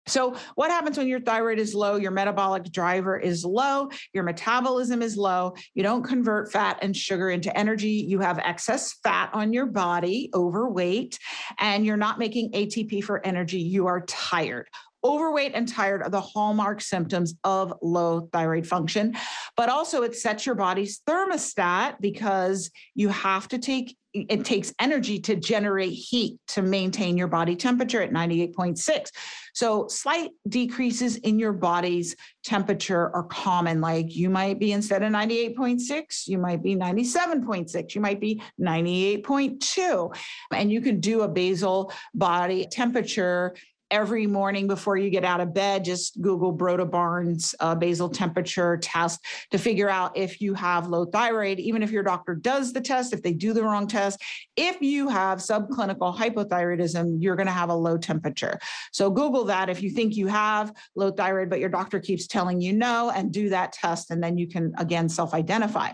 So, 0.06 0.36
what 0.56 0.70
happens 0.70 0.98
when 0.98 1.06
your 1.06 1.20
thyroid 1.20 1.58
is 1.58 1.74
low? 1.74 1.96
Your 1.96 2.10
metabolic 2.10 2.64
driver 2.72 3.16
is 3.16 3.44
low, 3.44 3.88
your 4.12 4.24
metabolism 4.24 5.00
is 5.00 5.16
low, 5.16 5.54
you 5.74 5.82
don't 5.82 6.02
convert 6.02 6.50
fat 6.50 6.78
and 6.82 6.96
sugar 6.96 7.30
into 7.30 7.56
energy, 7.56 8.04
you 8.08 8.18
have 8.18 8.38
excess 8.38 8.94
fat 9.04 9.30
on 9.32 9.52
your 9.52 9.66
body, 9.66 10.30
overweight, 10.34 11.18
and 11.58 11.86
you're 11.86 11.96
not 11.96 12.18
making 12.18 12.50
ATP 12.52 13.04
for 13.04 13.24
energy. 13.24 13.60
You 13.60 13.86
are 13.86 14.04
tired. 14.06 14.68
Overweight 15.04 15.52
and 15.54 15.68
tired 15.68 16.02
are 16.02 16.10
the 16.10 16.20
hallmark 16.20 16.80
symptoms 16.80 17.34
of 17.44 17.74
low 17.82 18.28
thyroid 18.32 18.66
function, 18.66 19.16
but 19.56 19.68
also 19.68 20.02
it 20.02 20.16
sets 20.16 20.46
your 20.46 20.54
body's 20.54 21.00
thermostat 21.00 21.96
because 22.00 22.70
you 22.94 23.08
have 23.08 23.48
to 23.48 23.58
take 23.58 23.96
it 24.14 24.44
takes 24.44 24.74
energy 24.78 25.18
to 25.20 25.36
generate 25.36 25.92
heat 25.92 26.38
to 26.46 26.62
maintain 26.62 27.16
your 27.16 27.28
body 27.28 27.56
temperature 27.56 28.02
at 28.02 28.10
98.6. 28.10 29.08
So, 29.54 29.86
slight 29.88 30.30
decreases 30.48 31.16
in 31.16 31.38
your 31.38 31.52
body's 31.52 32.16
temperature 32.44 33.14
are 33.14 33.24
common. 33.24 33.80
Like 33.80 34.14
you 34.14 34.28
might 34.28 34.58
be 34.58 34.72
instead 34.72 35.02
of 35.02 35.12
98.6, 35.12 36.26
you 36.26 36.38
might 36.38 36.62
be 36.62 36.76
97.6, 36.76 37.94
you 37.94 38.00
might 38.00 38.20
be 38.20 38.42
98.2. 38.60 40.14
And 40.52 40.70
you 40.70 40.80
can 40.80 41.00
do 41.00 41.22
a 41.22 41.28
basal 41.28 41.92
body 42.14 42.66
temperature 42.66 43.54
every 43.92 44.26
morning 44.26 44.66
before 44.66 44.96
you 44.96 45.10
get 45.10 45.24
out 45.24 45.40
of 45.40 45.52
bed, 45.52 45.84
just 45.84 46.20
Google 46.20 46.56
Broda 46.56 46.90
Barnes 46.90 47.54
uh, 47.60 47.74
basal 47.74 48.08
temperature 48.08 48.78
test 48.78 49.20
to 49.50 49.58
figure 49.58 49.90
out 49.90 50.16
if 50.16 50.40
you 50.40 50.54
have 50.54 50.88
low 50.88 51.04
thyroid. 51.04 51.60
Even 51.60 51.82
if 51.82 51.92
your 51.92 52.02
doctor 52.02 52.34
does 52.34 52.72
the 52.72 52.80
test, 52.80 53.12
if 53.12 53.22
they 53.22 53.34
do 53.34 53.52
the 53.52 53.62
wrong 53.62 53.86
test, 53.86 54.20
if 54.56 54.80
you 54.80 55.08
have 55.08 55.38
subclinical 55.38 56.16
hypothyroidism, 56.16 57.18
you're 57.20 57.36
going 57.36 57.46
to 57.46 57.52
have 57.52 57.68
a 57.68 57.74
low 57.74 57.98
temperature. 57.98 58.58
So 58.92 59.10
Google 59.10 59.44
that 59.44 59.68
if 59.68 59.82
you 59.82 59.90
think 59.90 60.16
you 60.16 60.26
have 60.26 60.72
low 60.96 61.10
thyroid, 61.10 61.50
but 61.50 61.60
your 61.60 61.68
doctor 61.68 62.00
keeps 62.00 62.26
telling 62.26 62.60
you 62.60 62.72
no, 62.72 63.10
and 63.14 63.30
do 63.30 63.50
that 63.50 63.72
test, 63.72 64.10
and 64.10 64.22
then 64.22 64.38
you 64.38 64.48
can 64.48 64.72
again 64.78 65.10
self 65.10 65.34
identify. 65.34 65.90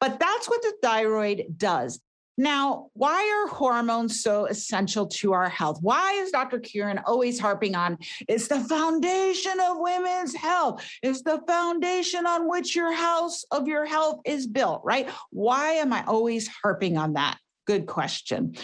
But 0.00 0.18
that's 0.18 0.48
what 0.48 0.62
the 0.62 0.72
thyroid 0.82 1.44
does. 1.56 2.00
Now, 2.36 2.88
why 2.92 3.22
are 3.22 3.54
hormones 3.54 4.22
so 4.22 4.46
essential 4.46 5.06
to 5.06 5.32
our 5.32 5.48
health? 5.48 5.78
Why 5.80 6.12
is 6.12 6.30
Dr. 6.30 6.60
Kyrin 6.60 7.02
always 7.06 7.38
harping 7.38 7.74
on 7.74 7.98
it's 8.28 8.48
the 8.48 8.60
foundation 8.60 9.58
of 9.60 9.78
women's 9.78 10.34
health? 10.34 10.84
It's 11.02 11.22
the 11.22 11.40
foundation 11.46 12.26
on 12.26 12.48
which 12.48 12.76
your 12.76 12.92
house 12.92 13.44
of 13.50 13.66
your 13.68 13.86
health 13.86 14.20
is 14.24 14.46
built, 14.46 14.82
right? 14.84 15.08
Why 15.30 15.72
am 15.72 15.92
I 15.92 16.04
always 16.04 16.48
harping 16.48 16.98
on 16.98 17.14
that? 17.14 17.38
Good 17.66 17.86
question. 17.86 18.54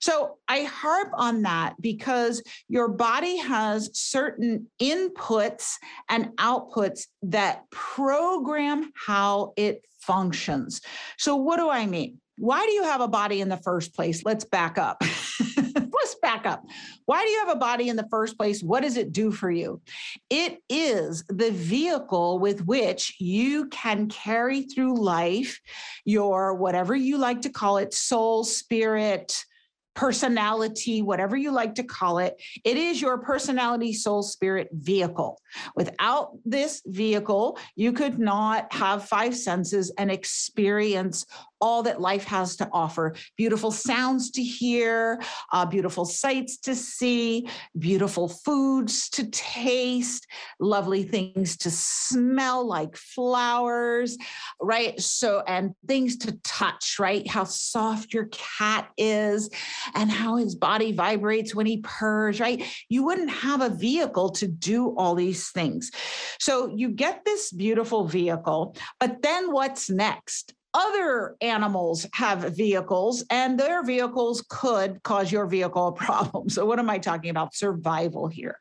So 0.00 0.38
I 0.48 0.62
harp 0.62 1.10
on 1.14 1.42
that 1.42 1.74
because 1.80 2.42
your 2.68 2.88
body 2.88 3.36
has 3.36 3.90
certain 3.92 4.66
inputs 4.82 5.74
and 6.08 6.30
outputs 6.38 7.06
that 7.22 7.70
program 7.70 8.90
how 8.96 9.52
it 9.56 9.84
functions. 10.00 10.80
So, 11.18 11.36
what 11.36 11.58
do 11.58 11.70
I 11.70 11.86
mean? 11.86 12.20
Why 12.38 12.64
do 12.66 12.72
you 12.72 12.84
have 12.84 13.00
a 13.00 13.08
body 13.08 13.40
in 13.40 13.48
the 13.48 13.56
first 13.56 13.94
place? 13.94 14.24
Let's 14.24 14.44
back 14.44 14.78
up. 14.78 15.02
Let's 15.56 16.14
back 16.22 16.46
up. 16.46 16.64
Why 17.06 17.24
do 17.24 17.30
you 17.30 17.38
have 17.40 17.56
a 17.56 17.58
body 17.58 17.88
in 17.88 17.96
the 17.96 18.06
first 18.10 18.36
place? 18.36 18.62
What 18.62 18.82
does 18.82 18.96
it 18.96 19.12
do 19.12 19.30
for 19.30 19.50
you? 19.50 19.80
It 20.30 20.58
is 20.68 21.24
the 21.28 21.50
vehicle 21.50 22.38
with 22.38 22.64
which 22.64 23.16
you 23.18 23.66
can 23.66 24.08
carry 24.08 24.62
through 24.62 25.00
life 25.02 25.60
your 26.04 26.54
whatever 26.54 26.94
you 26.94 27.18
like 27.18 27.42
to 27.42 27.50
call 27.50 27.78
it 27.78 27.92
soul, 27.92 28.44
spirit, 28.44 29.44
personality, 29.98 31.02
whatever 31.02 31.36
you 31.36 31.50
like 31.50 31.74
to 31.74 31.82
call 31.82 32.18
it. 32.18 32.40
It 32.64 32.76
is 32.76 33.02
your 33.02 33.18
personality, 33.18 33.92
soul, 33.92 34.22
spirit 34.22 34.68
vehicle. 34.72 35.40
Without 35.74 36.38
this 36.44 36.82
vehicle, 36.86 37.58
you 37.74 37.92
could 37.92 38.16
not 38.16 38.72
have 38.72 39.08
five 39.08 39.36
senses 39.36 39.92
and 39.98 40.08
experience 40.08 41.26
all 41.60 41.82
that 41.82 42.00
life 42.00 42.24
has 42.24 42.56
to 42.56 42.68
offer 42.72 43.14
beautiful 43.36 43.70
sounds 43.70 44.30
to 44.32 44.42
hear, 44.42 45.20
uh, 45.52 45.66
beautiful 45.66 46.04
sights 46.04 46.58
to 46.58 46.74
see, 46.74 47.48
beautiful 47.78 48.28
foods 48.28 49.08
to 49.10 49.28
taste, 49.30 50.26
lovely 50.60 51.02
things 51.02 51.56
to 51.58 51.70
smell 51.70 52.66
like 52.66 52.96
flowers, 52.96 54.16
right? 54.60 55.00
So, 55.00 55.42
and 55.46 55.74
things 55.86 56.16
to 56.18 56.32
touch, 56.44 56.96
right? 56.98 57.26
How 57.28 57.44
soft 57.44 58.12
your 58.12 58.28
cat 58.30 58.90
is 58.96 59.50
and 59.94 60.10
how 60.10 60.36
his 60.36 60.54
body 60.54 60.92
vibrates 60.92 61.54
when 61.54 61.66
he 61.66 61.78
purrs, 61.78 62.40
right? 62.40 62.62
You 62.88 63.04
wouldn't 63.04 63.30
have 63.30 63.60
a 63.60 63.70
vehicle 63.70 64.30
to 64.30 64.48
do 64.48 64.94
all 64.96 65.14
these 65.14 65.50
things. 65.50 65.90
So, 66.38 66.72
you 66.74 66.90
get 66.90 67.24
this 67.24 67.52
beautiful 67.52 68.06
vehicle, 68.06 68.76
but 69.00 69.22
then 69.22 69.52
what's 69.52 69.90
next? 69.90 70.54
Other 70.78 71.36
animals 71.40 72.06
have 72.14 72.40
vehicles 72.56 73.24
and 73.30 73.58
their 73.58 73.82
vehicles 73.82 74.44
could 74.48 75.02
cause 75.02 75.32
your 75.32 75.46
vehicle 75.46 75.88
a 75.88 75.92
problem. 75.92 76.48
So, 76.48 76.64
what 76.64 76.78
am 76.78 76.88
I 76.88 76.98
talking 76.98 77.30
about? 77.30 77.54
Survival 77.54 78.28
here. 78.28 78.58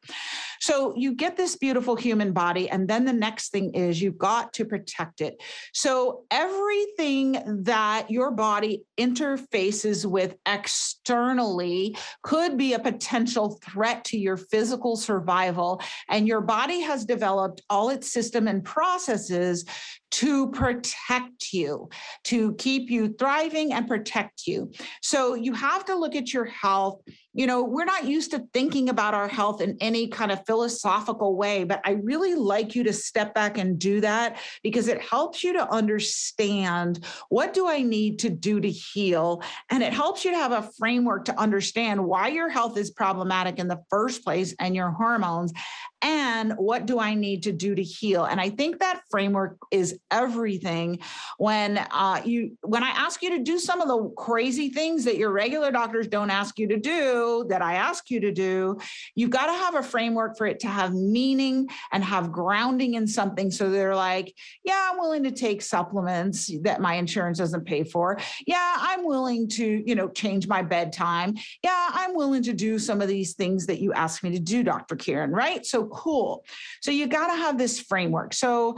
So, 0.60 0.94
you 0.96 1.14
get 1.14 1.38
this 1.38 1.56
beautiful 1.56 1.96
human 1.96 2.34
body, 2.34 2.70
and 2.70 2.88
then 2.88 3.06
the 3.06 3.14
next 3.14 3.50
thing 3.50 3.74
is 3.74 4.02
you've 4.02 4.18
got 4.18 4.54
to 4.54 4.66
protect 4.66 5.22
it. 5.22 5.42
So, 5.74 6.24
everything 6.32 7.64
that 7.64 8.10
your 8.10 8.32
body 8.32 8.84
interfaces 9.00 10.06
with 10.06 10.36
externally 10.46 11.98
could 12.24 12.58
be 12.58 12.74
a 12.74 12.80
potential 12.80 13.60
threat 13.64 14.04
to 14.06 14.18
your 14.18 14.38
physical 14.38 14.96
survival. 14.96 15.82
And 16.10 16.28
your 16.28 16.42
body 16.42 16.82
has 16.82 17.06
developed 17.06 17.62
all 17.70 17.90
its 17.90 18.12
system 18.12 18.48
and 18.48 18.64
processes 18.64 19.66
to 20.10 20.50
protect 20.52 21.54
you, 21.54 21.90
to 22.24 22.54
keep 22.56 22.90
you 22.90 23.14
thriving 23.20 23.74
and 23.74 23.88
protect 23.88 24.48
you. 24.48 24.72
So 25.02 25.34
you 25.34 25.54
have 25.54 25.86
to 25.86 25.96
look 25.96 26.16
at 26.16 26.34
your 26.34 26.46
health 26.46 27.02
you 27.38 27.46
know, 27.46 27.64
we're 27.64 27.86
not 27.86 28.06
used 28.06 28.32
to 28.32 28.48
thinking 28.52 28.90
about 28.90 29.14
our 29.14 29.28
health 29.28 29.62
in 29.62 29.78
any 29.80 30.08
kind 30.08 30.32
of 30.32 30.44
philosophical 30.48 31.38
way, 31.38 31.64
but 31.64 31.80
I 31.86 31.92
really 31.92 32.34
like 32.34 32.74
you 32.74 32.84
to 32.86 32.92
step 32.92 33.36
back 33.36 33.60
and 33.60 33.78
do 33.78 34.02
that 34.02 34.40
because 34.64 34.88
it 34.88 35.00
helps 35.00 35.44
you 35.44 35.54
to 35.54 35.72
understand 35.72 37.06
what 37.30 37.54
do 37.54 37.68
I 37.68 37.84
need 37.84 38.18
to 38.20 38.32
do 38.32 38.60
to 38.60 38.70
heal? 38.70 39.44
And 39.70 39.84
it 39.84 39.94
helps 39.94 40.26
you 40.26 40.32
to 40.32 40.38
have 40.38 40.52
a 40.52 40.68
framework 40.80 41.26
to 41.26 41.40
understand 41.40 42.04
why 42.04 42.30
your 42.30 42.50
health 42.50 42.76
is 42.76 42.90
problematic 42.90 43.60
in 43.60 43.68
the 43.68 43.84
first 43.92 44.24
place 44.24 44.56
and 44.60 44.76
your 44.76 44.90
hormones 44.90 45.54
and 46.02 46.54
what 46.58 46.86
do 46.86 47.00
I 47.00 47.16
need 47.16 47.44
to 47.44 47.52
do 47.52 47.74
to 47.74 47.82
heal? 47.82 48.26
And 48.26 48.40
I 48.40 48.50
think 48.50 48.80
that 48.80 49.02
framework 49.10 49.58
is 49.72 49.98
everything. 50.12 51.00
When 51.38 51.78
uh, 51.78 52.22
you 52.24 52.58
when 52.62 52.84
I 52.84 52.90
ask 52.90 53.24
you 53.24 53.32
to 53.32 53.44
do 53.44 53.58
some 53.58 53.82
of 53.82 53.88
the 53.88 54.10
crazy 54.16 54.70
things 54.70 55.06
that 55.06 55.18
your 55.18 55.32
regular 55.32 55.72
doctors 55.72 56.08
don't 56.08 56.30
ask 56.30 56.60
you 56.60 56.68
to 56.68 56.78
do, 56.78 57.46
that 57.50 57.62
I 57.62 57.76
ask 57.76 58.12
you 58.12 58.20
to 58.20 58.32
do, 58.32 58.78
you've 59.16 59.32
got 59.32 59.48
to 59.48 59.54
have 59.54 59.76
a 59.76 59.82
framework 59.82 60.38
for 60.38 60.46
it 60.46 60.60
to 60.60 60.68
have 60.68 60.94
meaning 60.94 61.68
and 61.92 62.04
have 62.04 62.32
grounding 62.32 62.94
in 62.94 63.08
something. 63.08 63.50
So 63.50 63.70
they're 63.70 63.96
like, 63.96 64.36
yeah, 64.64 64.90
I'm 64.92 65.00
willing 65.00 65.24
to 65.24 65.32
take 65.32 65.62
supplements 65.64 66.52
that 66.62 66.80
my 66.80 66.96
insurance 66.96 67.40
doesn't 67.40 67.66
pay 67.66 67.84
for. 67.84 68.20
Yeah, 68.46 68.76
I'm 68.78 69.04
willing 69.04 69.48
to, 69.50 69.84
you 69.86 69.96
know, 69.96 70.10
change 70.10 70.48
my 70.48 70.62
bedtime. 70.62 71.36
Yeah, 71.64 71.90
I'm 71.92 72.16
willing 72.16 72.44
to 72.44 72.54
do 72.54 72.78
some 72.78 73.02
of 73.02 73.08
these 73.08 73.34
things 73.34 73.66
that 73.66 73.80
you 73.80 73.94
ask 73.94 74.24
me 74.24 74.32
to 74.32 74.40
do, 74.40 74.64
Dr. 74.64 74.96
Kyrin, 74.96 75.32
right? 75.32 75.66
So 75.66 75.87
cool. 75.88 76.44
So 76.82 76.92
you 76.92 77.08
got 77.08 77.28
to 77.28 77.38
have 77.38 77.58
this 77.58 77.80
framework. 77.80 78.34
So 78.34 78.78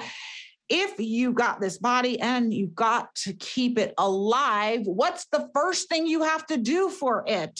if 0.69 0.99
you 0.99 1.33
got 1.33 1.59
this 1.59 1.77
body 1.77 2.19
and 2.19 2.53
you 2.53 2.67
got 2.67 3.13
to 3.15 3.33
keep 3.33 3.79
it 3.79 3.93
alive, 3.97 4.81
what's 4.85 5.25
the 5.31 5.49
first 5.53 5.89
thing 5.89 6.05
you 6.05 6.23
have 6.23 6.45
to 6.47 6.57
do 6.57 6.89
for 6.89 7.23
it? 7.27 7.59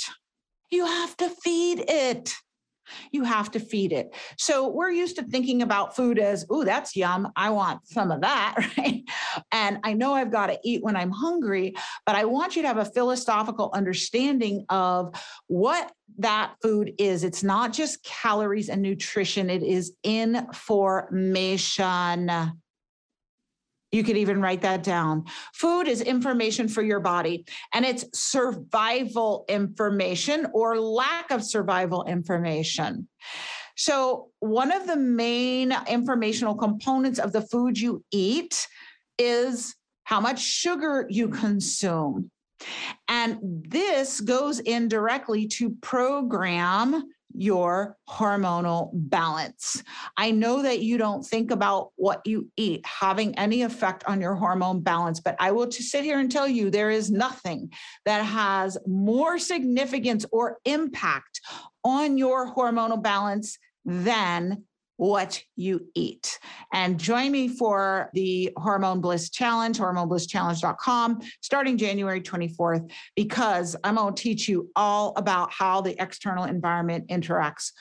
You 0.70 0.86
have 0.86 1.18
to 1.18 1.30
feed 1.44 1.84
it. 1.88 2.34
You 3.12 3.24
have 3.24 3.52
to 3.52 3.60
feed 3.60 3.94
it. 3.94 4.14
So 4.38 4.68
we're 4.68 4.92
used 4.92 5.16
to 5.18 5.24
thinking 5.24 5.62
about 5.62 5.96
food 5.96 6.20
as, 6.20 6.46
oh, 6.50 6.64
that's 6.64 6.96
yum. 6.96 7.32
I 7.36 7.50
want 7.50 7.88
some 7.88 8.12
of 8.12 8.22
that, 8.22 8.56
right? 8.78 9.04
And 9.52 9.80
I 9.84 9.94
know 9.94 10.14
I've 10.14 10.32
got 10.32 10.48
to 10.48 10.60
eat 10.64 10.84
when 10.84 10.96
I'm 10.96 11.12
hungry, 11.12 11.76
but 12.06 12.16
I 12.16 12.26
want 12.26 12.56
you 12.56 12.62
to 12.64 12.68
have 12.68 12.78
a 12.78 12.86
philosophical 12.86 13.72
understanding 13.74 14.66
of 14.70 15.14
what 15.48 15.92
that 16.18 16.54
food 16.62 16.94
is. 16.98 17.24
It's 17.24 17.44
not 17.44 17.74
just 17.74 18.04
calories 18.04 18.70
and 18.70 18.82
nutrition, 18.82 19.50
it 19.50 19.64
is 19.64 19.94
information. 20.04 22.30
You 23.92 24.04
could 24.04 24.18
even 24.18 24.42
write 24.42 24.62
that 24.62 24.84
down. 24.84 25.26
Food 25.54 25.88
is 25.88 26.02
information 26.02 26.68
for 26.68 26.82
your 26.82 27.00
body, 27.00 27.46
and 27.74 27.86
it's 27.86 28.06
survival 28.14 29.46
information 29.50 30.48
or 30.54 30.80
lack 30.80 31.32
of 31.32 31.44
survival 31.44 32.04
information. 32.06 33.08
So, 33.76 34.30
one 34.40 34.72
of 34.72 34.88
the 34.88 34.98
main 34.98 35.74
informational 35.88 36.56
components 36.56 37.18
of 37.18 37.32
the 37.32 37.42
food 37.42 37.80
you 37.80 38.04
eat 38.12 38.68
is 39.18 39.76
how 40.04 40.20
much 40.20 40.42
sugar 40.42 41.08
you 41.10 41.30
consume. 41.30 42.30
And 43.08 43.38
this 43.42 44.20
goes 44.20 44.60
in 44.60 44.88
directly 44.88 45.48
to 45.48 45.72
program 45.82 47.06
your 47.40 47.96
hormonal 48.10 48.90
balance. 48.94 49.82
I 50.18 50.32
know 50.32 50.62
that 50.62 50.82
you 50.82 50.98
don't 50.98 51.26
think 51.26 51.52
about 51.52 51.92
what 51.96 52.20
you 52.26 52.50
eat 52.58 52.86
having 52.86 53.34
any 53.40 53.62
effect 53.62 54.04
on 54.08 54.20
your 54.20 54.36
hormone 54.36 54.82
balance, 54.82 55.22
but 55.22 55.38
I 55.40 55.52
will 55.52 55.68
just 55.68 55.90
sit 55.90 56.04
here 56.04 56.20
and 56.20 56.30
tell 56.30 56.50
you 56.50 56.70
there 56.70 56.90
is 56.90 57.10
nothing 57.10 57.72
that 58.04 58.24
has 58.24 58.78
more 58.86 59.40
significance 59.40 60.26
or 60.34 60.58
impact 60.66 61.40
on 61.86 62.18
your 62.18 62.54
hormonal 62.54 63.02
balance 63.02 63.58
than 63.86 64.66
what 65.00 65.42
you 65.56 65.88
eat. 65.96 66.38
And 66.74 67.00
join 67.00 67.32
me 67.32 67.48
for 67.48 68.10
the 68.14 68.52
Hormone 68.58 69.00
Bliss 69.00 69.30
Challenge, 69.30 69.80
hormoneblisschallenge.com, 69.80 71.22
starting 71.40 71.78
January 71.78 72.20
24th, 72.20 72.92
because 73.16 73.78
I'm 73.86 73.96
going 73.96 74.14
to 74.14 74.22
teach 74.22 74.50
you 74.50 74.70
all 74.76 75.14
about 75.16 75.54
how 75.54 75.80
the 75.80 75.96
external 76.02 76.44
environment 76.44 77.08
interacts 77.08 77.72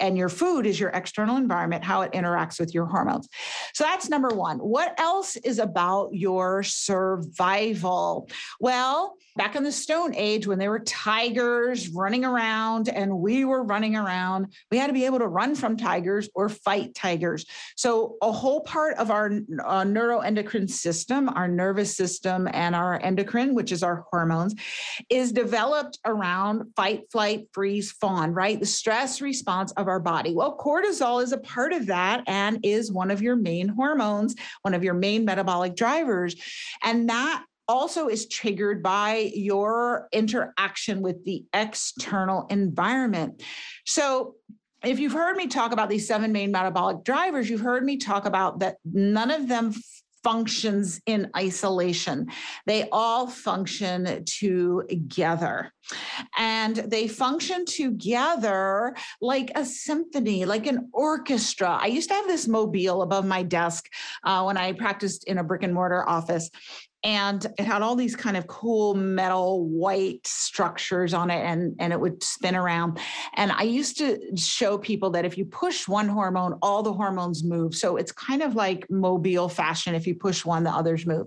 and 0.00 0.16
your 0.16 0.28
food 0.28 0.66
is 0.66 0.78
your 0.78 0.90
external 0.90 1.36
environment, 1.36 1.84
how 1.84 2.02
it 2.02 2.12
interacts 2.12 2.60
with 2.60 2.74
your 2.74 2.86
hormones. 2.86 3.28
So 3.72 3.84
that's 3.84 4.08
number 4.08 4.28
one. 4.28 4.58
What 4.58 4.98
else 5.00 5.36
is 5.36 5.58
about 5.58 6.10
your 6.12 6.62
survival? 6.62 8.28
Well, 8.60 9.16
back 9.36 9.56
in 9.56 9.64
the 9.64 9.72
Stone 9.72 10.14
Age, 10.14 10.46
when 10.46 10.58
there 10.58 10.70
were 10.70 10.80
tigers 10.80 11.88
running 11.88 12.24
around 12.24 12.88
and 12.88 13.18
we 13.18 13.44
were 13.44 13.64
running 13.64 13.96
around, 13.96 14.52
we 14.70 14.78
had 14.78 14.88
to 14.88 14.92
be 14.92 15.06
able 15.06 15.18
to 15.18 15.26
run 15.26 15.54
from 15.54 15.76
tigers 15.76 16.28
or 16.34 16.48
fight 16.48 16.94
tigers. 16.94 17.46
So, 17.76 18.16
a 18.22 18.30
whole 18.30 18.60
part 18.60 18.96
of 18.98 19.10
our 19.10 19.26
uh, 19.26 19.82
neuroendocrine 19.84 20.70
system, 20.70 21.28
our 21.30 21.48
nervous 21.48 21.96
system, 21.96 22.48
and 22.52 22.74
our 22.74 23.00
endocrine, 23.02 23.54
which 23.54 23.72
is 23.72 23.82
our 23.82 24.04
hormones, 24.10 24.54
is 25.08 25.32
developed 25.32 25.98
around 26.04 26.72
fight, 26.76 27.10
flight, 27.10 27.48
freeze, 27.52 27.92
fawn, 27.92 28.32
right? 28.32 28.60
The 28.60 28.66
stress 28.66 29.20
response 29.20 29.53
of 29.76 29.88
our 29.88 30.00
body. 30.00 30.34
Well, 30.34 30.56
cortisol 30.56 31.22
is 31.22 31.32
a 31.32 31.38
part 31.38 31.72
of 31.72 31.86
that 31.86 32.24
and 32.26 32.58
is 32.62 32.92
one 32.92 33.10
of 33.10 33.22
your 33.22 33.36
main 33.36 33.68
hormones, 33.68 34.34
one 34.62 34.74
of 34.74 34.84
your 34.84 34.94
main 34.94 35.24
metabolic 35.24 35.76
drivers. 35.76 36.36
And 36.82 37.08
that 37.08 37.44
also 37.66 38.08
is 38.08 38.28
triggered 38.28 38.82
by 38.82 39.32
your 39.34 40.08
interaction 40.12 41.00
with 41.00 41.24
the 41.24 41.44
external 41.54 42.46
environment. 42.50 43.42
So, 43.86 44.34
if 44.84 44.98
you've 44.98 45.14
heard 45.14 45.36
me 45.36 45.46
talk 45.46 45.72
about 45.72 45.88
these 45.88 46.06
seven 46.06 46.30
main 46.30 46.52
metabolic 46.52 47.04
drivers, 47.04 47.48
you've 47.48 47.62
heard 47.62 47.84
me 47.84 47.96
talk 47.96 48.26
about 48.26 48.58
that 48.58 48.76
none 48.84 49.30
of 49.30 49.48
them 49.48 49.72
functions 50.24 51.00
in 51.06 51.30
isolation. 51.36 52.26
They 52.66 52.88
all 52.90 53.28
function 53.28 54.24
together. 54.24 55.72
And 56.38 56.76
they 56.76 57.06
function 57.08 57.66
together 57.66 58.96
like 59.20 59.52
a 59.54 59.64
symphony, 59.64 60.46
like 60.46 60.66
an 60.66 60.88
orchestra. 60.92 61.78
I 61.80 61.86
used 61.86 62.08
to 62.08 62.14
have 62.14 62.26
this 62.26 62.48
mobile 62.48 63.02
above 63.02 63.26
my 63.26 63.42
desk 63.42 63.90
uh, 64.24 64.42
when 64.44 64.56
I 64.56 64.72
practiced 64.72 65.24
in 65.24 65.38
a 65.38 65.44
brick 65.44 65.62
and 65.62 65.74
mortar 65.74 66.08
office. 66.08 66.50
And 67.04 67.44
it 67.58 67.66
had 67.66 67.82
all 67.82 67.94
these 67.94 68.16
kind 68.16 68.34
of 68.34 68.46
cool 68.46 68.94
metal 68.94 69.68
white 69.68 70.26
structures 70.26 71.12
on 71.12 71.30
it 71.30 71.44
and, 71.44 71.76
and 71.78 71.92
it 71.92 72.00
would 72.00 72.22
spin 72.22 72.56
around. 72.56 72.98
And 73.34 73.52
I 73.52 73.64
used 73.64 73.98
to 73.98 74.18
show 74.36 74.78
people 74.78 75.10
that 75.10 75.26
if 75.26 75.36
you 75.36 75.44
push 75.44 75.86
one 75.86 76.08
hormone, 76.08 76.58
all 76.62 76.82
the 76.82 76.94
hormones 76.94 77.44
move. 77.44 77.74
So 77.74 77.98
it's 77.98 78.10
kind 78.10 78.42
of 78.42 78.54
like 78.54 78.90
mobile 78.90 79.50
fashion. 79.50 79.94
If 79.94 80.06
you 80.06 80.14
push 80.14 80.46
one, 80.46 80.64
the 80.64 80.70
others 80.70 81.04
move. 81.06 81.26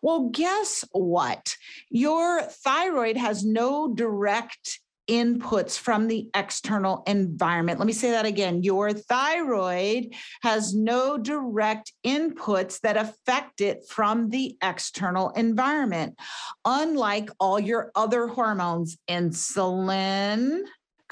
Well, 0.00 0.30
guess 0.30 0.82
what? 0.92 1.56
Your 1.90 2.42
thyroid 2.42 3.18
has 3.18 3.44
no 3.44 3.92
direct 3.94 4.80
inputs 5.08 5.78
from 5.78 6.08
the 6.08 6.28
external 6.34 7.02
environment. 7.06 7.78
Let 7.78 7.86
me 7.86 7.92
say 7.92 8.10
that 8.12 8.26
again. 8.26 8.62
Your 8.62 8.92
thyroid 8.92 10.14
has 10.42 10.74
no 10.74 11.18
direct 11.18 11.92
inputs 12.04 12.80
that 12.80 12.96
affect 12.96 13.60
it 13.60 13.84
from 13.88 14.30
the 14.30 14.56
external 14.62 15.30
environment, 15.30 16.18
unlike 16.64 17.30
all 17.40 17.58
your 17.58 17.90
other 17.94 18.26
hormones, 18.26 18.96
insulin, 19.08 20.62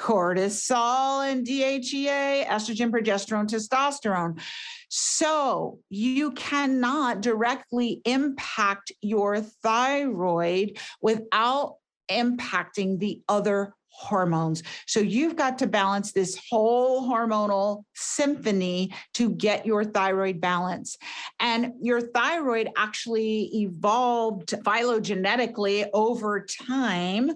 cortisol 0.00 1.30
and 1.30 1.46
DHEA, 1.46 2.46
estrogen, 2.46 2.90
progesterone, 2.90 3.46
testosterone. 3.46 4.40
So 4.88 5.78
you 5.90 6.32
cannot 6.32 7.20
directly 7.20 8.00
impact 8.06 8.92
your 9.02 9.40
thyroid 9.40 10.78
without 11.02 11.76
impacting 12.10 12.98
the 12.98 13.20
other 13.28 13.74
hormones. 14.00 14.62
So 14.86 15.00
you've 15.00 15.36
got 15.36 15.58
to 15.58 15.66
balance 15.66 16.12
this 16.12 16.40
whole 16.48 17.08
hormonal 17.08 17.84
symphony 17.94 18.94
to 19.14 19.30
get 19.30 19.66
your 19.66 19.84
thyroid 19.84 20.40
balance. 20.40 20.96
And 21.38 21.74
your 21.82 22.00
thyroid 22.00 22.70
actually 22.76 23.50
evolved 23.52 24.54
phylogenetically 24.64 25.88
over 25.92 26.46
time 26.46 27.32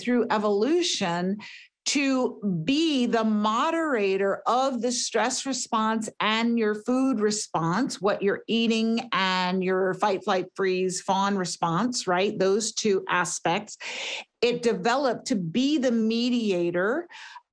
through 0.00 0.26
evolution 0.30 1.38
to 1.86 2.62
be 2.64 3.06
the 3.06 3.24
moderator 3.24 4.42
of 4.46 4.82
the 4.82 4.90
stress 4.90 5.46
response 5.46 6.08
and 6.20 6.58
your 6.58 6.74
food 6.74 7.20
response, 7.20 8.00
what 8.00 8.22
you're 8.22 8.42
eating 8.48 9.08
and 9.12 9.62
your 9.62 9.94
fight, 9.94 10.24
flight, 10.24 10.46
freeze, 10.54 11.00
fawn 11.00 11.38
response, 11.38 12.06
right? 12.06 12.36
Those 12.38 12.72
two 12.72 13.04
aspects. 13.08 13.78
It 14.42 14.62
developed 14.62 15.28
to 15.28 15.36
be 15.36 15.78
the 15.78 15.92
mediator 15.92 17.06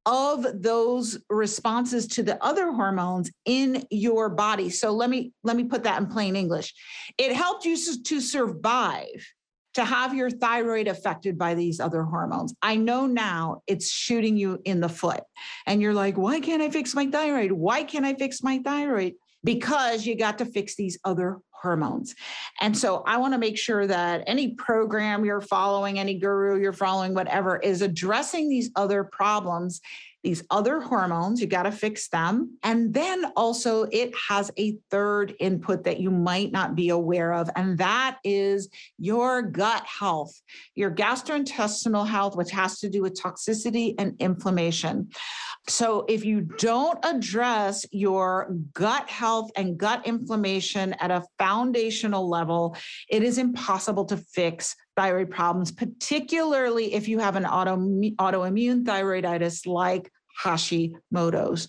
of 0.06 0.46
those 0.62 1.18
responses 1.30 2.08
to 2.08 2.24
the 2.24 2.44
other 2.44 2.72
hormones 2.72 3.32
in 3.46 3.86
your 3.90 4.30
body. 4.30 4.70
So 4.70 4.92
let 4.92 5.10
me 5.10 5.32
let 5.44 5.56
me 5.56 5.64
put 5.64 5.84
that 5.84 6.02
in 6.02 6.08
plain 6.08 6.36
English. 6.36 6.74
It 7.18 7.34
helped 7.34 7.66
you 7.66 7.78
to 8.04 8.20
survive 8.20 9.26
to 9.74 9.84
have 9.84 10.14
your 10.14 10.30
thyroid 10.30 10.88
affected 10.88 11.38
by 11.38 11.56
these 11.56 11.80
other 11.80 12.04
hormones. 12.04 12.54
I 12.62 12.76
know 12.76 13.06
now 13.06 13.62
it's 13.68 13.90
shooting 13.90 14.38
you 14.38 14.60
in 14.66 14.80
the 14.80 14.90
foot. 14.90 15.22
And 15.66 15.82
you're 15.82 15.94
like, 15.94 16.18
why 16.18 16.40
can't 16.40 16.62
I 16.62 16.70
fix 16.70 16.94
my 16.94 17.08
thyroid? 17.08 17.52
Why 17.52 17.84
can't 17.84 18.06
I 18.06 18.14
fix 18.14 18.44
my 18.44 18.60
thyroid? 18.60 19.14
Because 19.44 20.06
you 20.06 20.16
got 20.16 20.38
to 20.38 20.46
fix 20.46 20.76
these 20.76 20.98
other 21.04 21.40
hormones. 21.52 22.14
And 22.62 22.78
so 22.78 23.04
I 23.08 23.18
want 23.18 23.34
to 23.34 23.38
make 23.38 23.58
sure 23.58 23.88
that 23.88 24.24
any 24.28 24.54
program 24.56 25.26
you're 25.26 25.42
following, 25.42 25.98
any 25.98 26.16
guru 26.20 26.60
you're 26.60 26.74
following, 26.74 27.14
whatever, 27.14 27.58
is 27.58 27.82
addressing 27.82 28.50
these 28.50 28.70
other 28.76 29.04
problems 29.04 29.82
these 30.24 30.44
other 30.50 30.80
hormones, 30.80 31.42
you 31.42 31.48
got 31.48 31.64
to 31.64 31.72
fix 31.72 32.08
them. 32.08 32.58
And 32.64 32.94
then 32.94 33.26
also, 33.36 33.84
it 33.92 34.14
has 34.30 34.52
a 34.58 34.78
third 34.90 35.36
input 35.40 35.84
that 35.84 36.00
you 36.00 36.12
might 36.12 36.52
not 36.52 36.76
be 36.76 36.90
aware 36.90 37.34
of, 37.34 37.50
and 37.56 37.78
that 37.78 38.20
is 38.24 38.70
your 38.98 39.42
gut 39.42 39.86
health, 39.86 40.34
your 40.76 40.92
gastrointestinal 40.92 42.08
health, 42.08 42.38
which 42.38 42.52
has 42.52 42.80
to 42.80 42.90
do 42.90 43.02
with 43.02 43.20
toxicity 43.22 43.96
and 43.98 44.16
inflammation. 44.20 45.10
So, 45.68 46.06
if 46.08 46.24
you 46.24 46.42
don't 46.42 47.00
address 47.04 47.86
your 47.92 48.56
gut 48.74 49.10
health 49.10 49.52
and 49.56 49.78
gut 49.78 50.06
inflammation 50.08 50.94
at 51.00 51.12
a 51.12 51.24
foundational 51.38 52.30
level, 52.30 52.78
it 53.10 53.24
is 53.24 53.38
impossible 53.38 54.06
to 54.06 54.18
fix 54.18 54.76
thyroid 54.96 55.32
problems, 55.32 55.72
particularly 55.72 56.94
if 56.94 57.08
you 57.08 57.20
have 57.20 57.36
an 57.36 57.46
auto, 57.46 57.78
autoimmune 57.78 58.84
thyroiditis 58.84 59.66
like 59.66 60.12
Hashimoto's. 60.44 61.68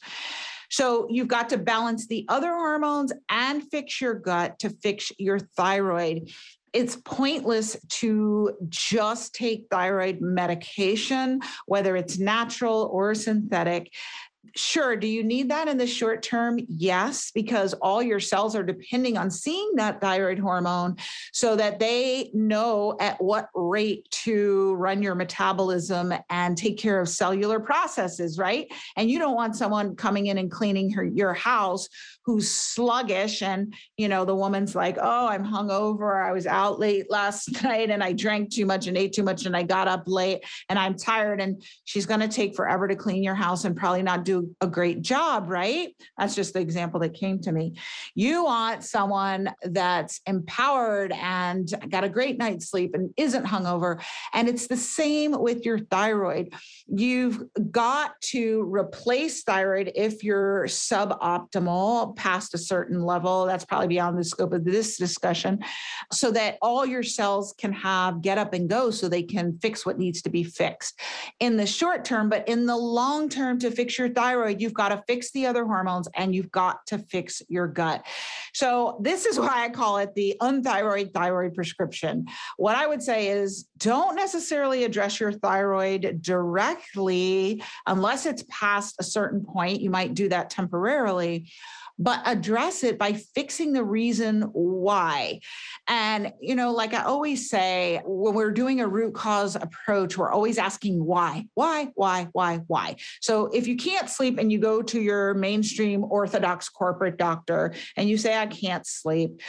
So 0.71 1.07
you've 1.09 1.29
got 1.29 1.51
to 1.51 1.59
balance 1.59 2.07
the 2.07 2.25
other 2.29 2.53
hormones 2.53 3.13
and 3.29 3.63
fix 3.71 4.01
your 4.01 4.15
gut 4.15 4.59
to 4.61 4.71
fix 4.71 5.13
your 5.19 5.39
thyroid. 5.39 6.31
It's 6.73 6.97
pointless 6.97 7.77
to 8.01 8.57
just 8.69 9.33
take 9.35 9.67
thyroid 9.71 10.21
medication, 10.21 11.41
whether 11.67 11.95
it's 11.95 12.19
natural 12.19 12.91
or 12.93 13.15
synthetic. 13.15 13.95
Sure. 14.57 14.95
Do 14.95 15.07
you 15.07 15.25
need 15.25 15.51
that 15.51 15.67
in 15.67 15.79
the 15.79 15.87
short 15.87 16.23
term? 16.23 16.61
Yes, 16.69 17.33
because 17.33 17.75
all 17.75 18.03
your 18.03 18.21
cells 18.21 18.55
are 18.55 18.63
depending 18.63 19.17
on 19.17 19.31
seeing 19.31 19.73
that 19.77 20.01
thyroid 20.01 20.39
hormone 20.39 20.97
so 21.33 21.57
that 21.57 21.81
they 21.81 22.31
know 22.33 22.97
at 23.01 23.21
what 23.21 23.49
rate 23.55 24.09
to 24.11 24.75
run 24.77 25.03
your 25.03 25.15
metabolism 25.17 26.15
and 26.31 26.57
take 26.57 26.79
care 26.79 27.01
of 27.01 27.09
cellular 27.09 27.59
processes, 27.59 28.39
right? 28.39 28.73
And 28.97 29.11
you 29.11 29.19
don't 29.19 29.35
want 29.35 29.57
someone 29.57 29.97
coming 29.97 30.27
in 30.27 30.39
and 30.39 30.51
cleaning 30.51 30.91
her, 30.93 31.05
your 31.05 31.35
house 31.35 31.89
who's 32.25 32.51
sluggish 32.51 33.43
and 33.43 33.75
you 33.97 34.09
know 34.09 34.25
the 34.25 34.35
woman's 34.35 34.75
like 34.75 34.99
oh 35.01 35.27
i'm 35.27 35.45
hungover. 35.45 36.25
I 36.25 36.33
was 36.33 36.47
out 36.47 36.79
late 36.79 37.11
last 37.11 37.63
night 37.63 37.91
and 37.91 38.03
i 38.03 38.13
drank 38.13 38.53
too 38.53 38.67
much 38.67 38.87
and 38.87 38.97
ate 38.97 39.13
too 39.13 39.23
much 39.23 39.47
and 39.47 39.57
i 39.57 39.63
got 39.63 39.89
up 39.89 40.05
late 40.07 40.45
and 40.69 40.79
i'm 40.79 40.97
tired. 40.97 41.41
And 41.41 41.63
she's 41.85 42.07
going 42.07 42.21
to 42.21 42.29
take 42.29 42.55
forever 42.55 42.89
to 42.89 42.97
clean 42.97 43.23
your 43.23 43.35
house 43.35 43.65
and 43.65 43.77
probably 43.77 44.03
not 44.03 44.25
do 44.25 44.55
a 44.61 44.67
great 44.67 45.03
job 45.03 45.49
right? 45.49 45.95
That's 46.19 46.35
just 46.35 46.55
the 46.55 46.61
example 46.61 47.01
that 47.01 47.15
came 47.15 47.41
to 47.41 47.53
me. 47.53 47.75
You 48.15 48.45
want 48.45 48.85
someone 48.85 49.53
that's 49.63 50.21
empowered 50.27 51.13
and 51.13 51.69
got 51.91 52.05
a 52.05 52.09
great 52.09 52.39
night's 52.39 52.71
sleep 52.71 52.95
and 52.95 53.13
isn't 53.17 53.45
hungover. 53.45 54.03
And 54.33 54.49
it's 54.49 54.67
the 54.67 54.77
same 54.77 55.33
with 55.33 55.65
your 55.65 55.79
thyroid. 55.79 56.53
You've 56.87 57.43
got 57.71 58.21
to 58.33 58.63
replace 58.73 59.43
thyroid 59.43 59.93
if 59.95 60.23
you're 60.23 60.65
suboptimal 60.65 62.14
past 62.17 62.55
a 62.55 62.59
certain 62.59 63.03
level. 63.03 63.47
That's 63.47 63.65
probably 63.65 63.89
beyond 63.89 64.19
the 64.19 64.25
scope 64.25 64.53
of 64.53 64.65
this 64.65 64.97
discussion. 64.97 65.61
So 66.13 66.31
that 66.33 66.59
all 66.63 66.85
your 66.87 67.03
cells 67.03 67.55
can 67.59 67.73
have 67.73 68.23
get 68.23 68.39
up 68.39 68.53
and 68.53 68.69
go 68.69 68.91
so 68.91 69.09
they 69.09 69.23
can 69.23 69.59
fix 69.61 69.85
what 69.85 69.99
needs 69.99 70.23
to 70.23 70.31
be 70.31 70.45
fixed 70.45 71.01
in 71.41 71.57
the 71.57 71.67
short 71.67 72.05
term. 72.05 72.29
But 72.29 72.49
in 72.49 72.67
the 72.67 72.77
long 72.77 73.29
term, 73.29 73.59
to 73.61 73.71
fix 73.71 73.99
your 73.99 74.09
thyroid, 74.09 74.61
you've 74.61 74.75
got 74.75 74.89
to 74.91 75.03
fix 75.07 75.31
the 75.33 75.47
other 75.47 75.65
hormones 75.65 76.09
and 76.15 76.35
you've 76.35 76.51
got 76.51 76.87
to 76.87 76.99
fix 76.99 77.43
your 77.49 77.67
gut. 77.67 78.05
So 78.53 78.99
this 79.01 79.27
is 79.27 79.39
why 79.39 79.65
I 79.65 79.69
call 79.69 79.99
it 79.99 80.15
the 80.15 80.37
unthyroid 80.41 81.13
thyroid 81.13 81.55
prescription. 81.55 82.27
What 82.57 82.77
I 82.77 82.87
would 82.87 83.03
say 83.03 83.29
is 83.29 83.69
don't 83.79 84.17
necessarily 84.17 84.85
address 84.85 85.19
your 85.19 85.33
thyroid 85.33 86.23
directly 86.23 87.63
unless 87.87 88.27
it's 88.27 88.45
past 88.49 88.97
a 88.99 89.05
certain 89.05 89.45
point. 89.45 89.81
You 89.81 89.91
might 89.91 90.15
do 90.15 90.29
that 90.29 90.51
temporarily 90.51 91.51
but 91.99 92.21
address 92.25 92.83
it 92.83 92.99
by 92.99 93.13
fixing 93.13 93.73
the 93.73 93.85
reason 93.85 94.43
why. 94.53 95.41
And, 95.87 96.33
you 96.41 96.55
know, 96.55 96.73
like 96.73 96.95
I 96.95 97.05
always 97.05 97.49
say, 97.49 98.01
when 98.05 98.35
we're 98.35 98.51
doing 98.51 98.81
a 98.81 98.89
root 98.89 99.15
cause 99.15 99.57
approach, 99.57 100.19
we're 100.19 100.33
always 100.33 100.59
asking 100.59 101.05
why, 101.05 101.47
why, 101.55 101.91
why, 101.95 102.29
why, 102.33 102.61
why. 102.67 102.97
So 103.21 103.47
if 103.47 103.67
you 103.67 103.77
can't 103.77 104.09
sleep 104.09 104.39
and 104.39 104.51
you 104.51 104.59
go 104.59 104.83
to 104.83 105.01
your 105.01 105.35
mainstream 105.35 106.05
orthodox 106.05 106.69
corporate 106.69 107.17
doctor 107.17 107.75
and 107.97 108.09
you 108.09 108.19
say, 108.19 108.37
I 108.37 108.47
can't 108.47 108.87
sleep, 108.87 109.41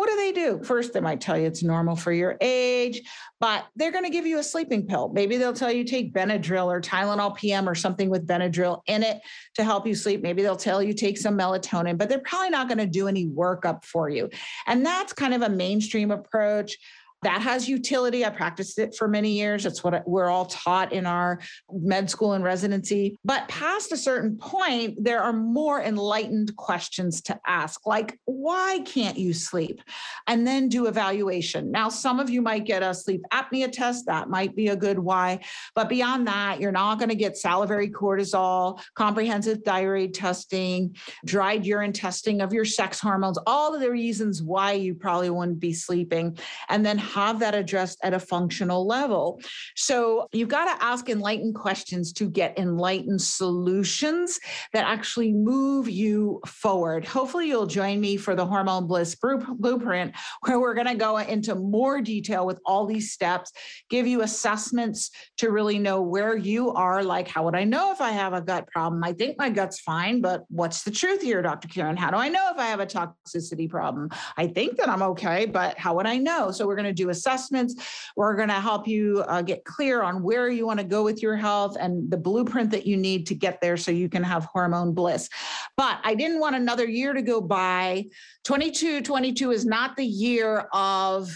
what 0.00 0.08
do 0.08 0.16
they 0.16 0.32
do? 0.32 0.64
First, 0.64 0.94
they 0.94 1.00
might 1.00 1.20
tell 1.20 1.36
you 1.36 1.46
it's 1.46 1.62
normal 1.62 1.94
for 1.94 2.10
your 2.10 2.38
age, 2.40 3.02
but 3.38 3.66
they're 3.76 3.92
going 3.92 4.06
to 4.06 4.10
give 4.10 4.24
you 4.24 4.38
a 4.38 4.42
sleeping 4.42 4.86
pill. 4.86 5.10
Maybe 5.12 5.36
they'll 5.36 5.52
tell 5.52 5.70
you 5.70 5.84
take 5.84 6.14
Benadryl 6.14 6.68
or 6.68 6.80
Tylenol 6.80 7.36
PM 7.36 7.68
or 7.68 7.74
something 7.74 8.08
with 8.08 8.26
Benadryl 8.26 8.80
in 8.86 9.02
it 9.02 9.20
to 9.56 9.62
help 9.62 9.86
you 9.86 9.94
sleep. 9.94 10.22
Maybe 10.22 10.40
they'll 10.40 10.56
tell 10.56 10.82
you 10.82 10.94
take 10.94 11.18
some 11.18 11.36
melatonin, 11.36 11.98
but 11.98 12.08
they're 12.08 12.20
probably 12.20 12.48
not 12.48 12.66
going 12.66 12.78
to 12.78 12.86
do 12.86 13.08
any 13.08 13.26
workup 13.26 13.84
for 13.84 14.08
you. 14.08 14.30
And 14.66 14.86
that's 14.86 15.12
kind 15.12 15.34
of 15.34 15.42
a 15.42 15.50
mainstream 15.50 16.12
approach. 16.12 16.78
That 17.22 17.42
has 17.42 17.68
utility. 17.68 18.24
I 18.24 18.30
practiced 18.30 18.78
it 18.78 18.94
for 18.96 19.06
many 19.06 19.32
years. 19.32 19.66
It's 19.66 19.84
what 19.84 20.08
we're 20.08 20.30
all 20.30 20.46
taught 20.46 20.92
in 20.92 21.04
our 21.06 21.40
med 21.70 22.08
school 22.08 22.32
and 22.32 22.42
residency. 22.42 23.18
But 23.24 23.46
past 23.48 23.92
a 23.92 23.96
certain 23.96 24.38
point, 24.38 25.02
there 25.04 25.22
are 25.22 25.32
more 25.32 25.82
enlightened 25.82 26.56
questions 26.56 27.20
to 27.22 27.38
ask, 27.46 27.86
like, 27.86 28.18
why 28.24 28.80
can't 28.86 29.18
you 29.18 29.34
sleep? 29.34 29.82
And 30.26 30.46
then 30.46 30.68
do 30.68 30.86
evaluation. 30.86 31.70
Now, 31.70 31.90
some 31.90 32.20
of 32.20 32.30
you 32.30 32.40
might 32.40 32.64
get 32.64 32.82
a 32.82 32.94
sleep 32.94 33.22
apnea 33.32 33.70
test. 33.70 34.06
That 34.06 34.30
might 34.30 34.56
be 34.56 34.68
a 34.68 34.76
good 34.76 34.98
why. 34.98 35.40
But 35.74 35.88
beyond 35.88 36.26
that, 36.28 36.60
you're 36.60 36.72
not 36.72 36.98
going 36.98 37.10
to 37.10 37.14
get 37.14 37.36
salivary 37.36 37.90
cortisol, 37.90 38.80
comprehensive 38.94 39.58
thyroid 39.64 40.14
testing, 40.14 40.96
dried 41.26 41.66
urine 41.66 41.92
testing 41.92 42.40
of 42.40 42.52
your 42.52 42.64
sex 42.64 42.98
hormones, 42.98 43.38
all 43.46 43.74
of 43.74 43.80
the 43.80 43.90
reasons 43.90 44.42
why 44.42 44.72
you 44.72 44.94
probably 44.94 45.28
wouldn't 45.28 45.60
be 45.60 45.74
sleeping. 45.74 46.38
And 46.68 46.84
then 46.84 46.98
have 47.12 47.40
that 47.40 47.54
addressed 47.54 47.98
at 48.02 48.14
a 48.14 48.18
functional 48.18 48.86
level. 48.86 49.40
So 49.76 50.28
you've 50.32 50.48
got 50.48 50.66
to 50.66 50.84
ask 50.84 51.08
enlightened 51.08 51.54
questions 51.54 52.12
to 52.14 52.28
get 52.28 52.58
enlightened 52.58 53.20
solutions 53.20 54.38
that 54.72 54.86
actually 54.86 55.32
move 55.32 55.88
you 55.88 56.40
forward. 56.46 57.04
Hopefully, 57.04 57.48
you'll 57.48 57.66
join 57.66 58.00
me 58.00 58.16
for 58.16 58.34
the 58.34 58.46
Hormone 58.46 58.86
Bliss 58.86 59.16
Blueprint, 59.16 60.14
where 60.42 60.60
we're 60.60 60.74
going 60.74 60.86
to 60.86 60.94
go 60.94 61.18
into 61.18 61.54
more 61.54 62.00
detail 62.00 62.46
with 62.46 62.60
all 62.64 62.86
these 62.86 63.12
steps, 63.12 63.52
give 63.88 64.06
you 64.06 64.22
assessments 64.22 65.10
to 65.38 65.50
really 65.50 65.78
know 65.78 66.02
where 66.02 66.36
you 66.36 66.70
are. 66.72 67.02
Like, 67.02 67.28
how 67.28 67.44
would 67.44 67.56
I 67.56 67.64
know 67.64 67.92
if 67.92 68.00
I 68.00 68.10
have 68.10 68.32
a 68.32 68.40
gut 68.40 68.68
problem? 68.68 69.02
I 69.02 69.12
think 69.12 69.38
my 69.38 69.50
gut's 69.50 69.80
fine, 69.80 70.20
but 70.20 70.44
what's 70.48 70.82
the 70.82 70.90
truth 70.90 71.22
here, 71.22 71.42
Dr. 71.42 71.68
Kyrin? 71.68 71.98
How 71.98 72.10
do 72.10 72.16
I 72.16 72.28
know 72.28 72.50
if 72.52 72.58
I 72.58 72.66
have 72.66 72.80
a 72.80 72.86
toxicity 72.86 73.68
problem? 73.68 74.10
I 74.36 74.46
think 74.46 74.76
that 74.76 74.88
I'm 74.88 75.02
okay, 75.02 75.46
but 75.46 75.78
how 75.78 75.96
would 75.96 76.06
I 76.06 76.18
know? 76.18 76.50
So, 76.50 76.66
we're 76.66 76.76
going 76.76 76.94
to 76.94 76.99
do 77.00 77.10
assessments. 77.10 77.74
We're 78.16 78.36
going 78.36 78.48
to 78.48 78.60
help 78.60 78.86
you 78.86 79.24
uh, 79.26 79.42
get 79.42 79.64
clear 79.64 80.02
on 80.02 80.22
where 80.22 80.48
you 80.48 80.66
want 80.66 80.80
to 80.80 80.84
go 80.84 81.02
with 81.02 81.22
your 81.22 81.36
health 81.36 81.76
and 81.78 82.10
the 82.10 82.16
blueprint 82.16 82.70
that 82.70 82.86
you 82.86 82.96
need 82.96 83.26
to 83.28 83.34
get 83.34 83.60
there 83.60 83.76
so 83.76 83.90
you 83.90 84.08
can 84.08 84.22
have 84.22 84.44
hormone 84.44 84.92
bliss. 84.92 85.28
But 85.76 85.98
I 86.04 86.14
didn't 86.14 86.40
want 86.40 86.56
another 86.56 86.86
year 86.86 87.12
to 87.12 87.22
go 87.22 87.40
by. 87.40 88.06
22, 88.44 89.02
22 89.02 89.50
is 89.50 89.64
not 89.64 89.96
the 89.96 90.06
year 90.06 90.66
of 90.72 91.30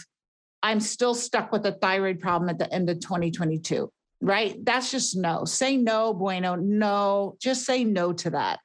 I'm 0.63 0.81
still 0.81 1.15
stuck 1.15 1.53
with 1.53 1.67
a 1.67 1.73
thyroid 1.73 2.21
problem 2.21 2.49
at 2.49 2.59
the 2.59 2.73
end 2.73 2.89
of 2.89 3.01
2022 3.01 3.91
right? 4.25 4.57
That's 4.65 4.91
just 4.91 5.17
no. 5.17 5.45
Say 5.45 5.77
no, 5.77 6.15
bueno, 6.15 6.55
no. 6.55 7.37
Just 7.41 7.67
say 7.67 7.85
no 7.85 8.13
to 8.15 8.31
that. 8.31 8.61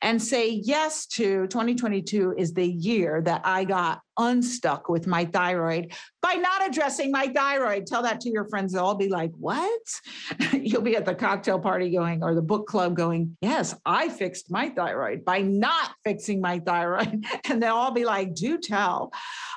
And 0.00 0.20
say 0.20 0.48
yes 0.64 1.06
to 1.08 1.46
2022 1.48 2.34
is 2.38 2.54
the 2.54 2.66
year 2.66 3.20
that 3.22 3.42
I 3.44 3.64
got 3.64 4.00
unstuck 4.18 4.88
with 4.88 5.06
my 5.06 5.24
thyroid 5.24 5.92
by 6.22 6.34
not 6.34 6.66
addressing 6.66 7.10
my 7.10 7.26
thyroid. 7.26 7.86
Tell 7.86 8.02
that 8.02 8.20
to 8.20 8.30
your 8.30 8.48
friends. 8.48 8.72
They'll 8.72 8.84
all 8.84 8.94
be 8.94 9.08
like, 9.08 9.32
What? 9.38 9.80
You'll 10.52 10.82
be 10.82 10.96
at 10.96 11.04
the 11.04 11.14
cocktail 11.14 11.58
party 11.58 11.90
going 11.90 12.22
or 12.22 12.34
the 12.34 12.42
book 12.42 12.66
club 12.66 12.96
going, 12.96 13.36
Yes, 13.40 13.74
I 13.84 14.08
fixed 14.08 14.50
my 14.50 14.70
thyroid 14.70 15.24
by 15.24 15.42
not 15.42 15.92
fixing 16.04 16.40
my 16.40 16.58
thyroid. 16.60 17.24
And 17.50 17.62
they'll 17.62 17.74
all 17.74 17.90
be 17.90 18.04
like, 18.04 18.34
Do 18.34 18.58
tell. 18.58 19.12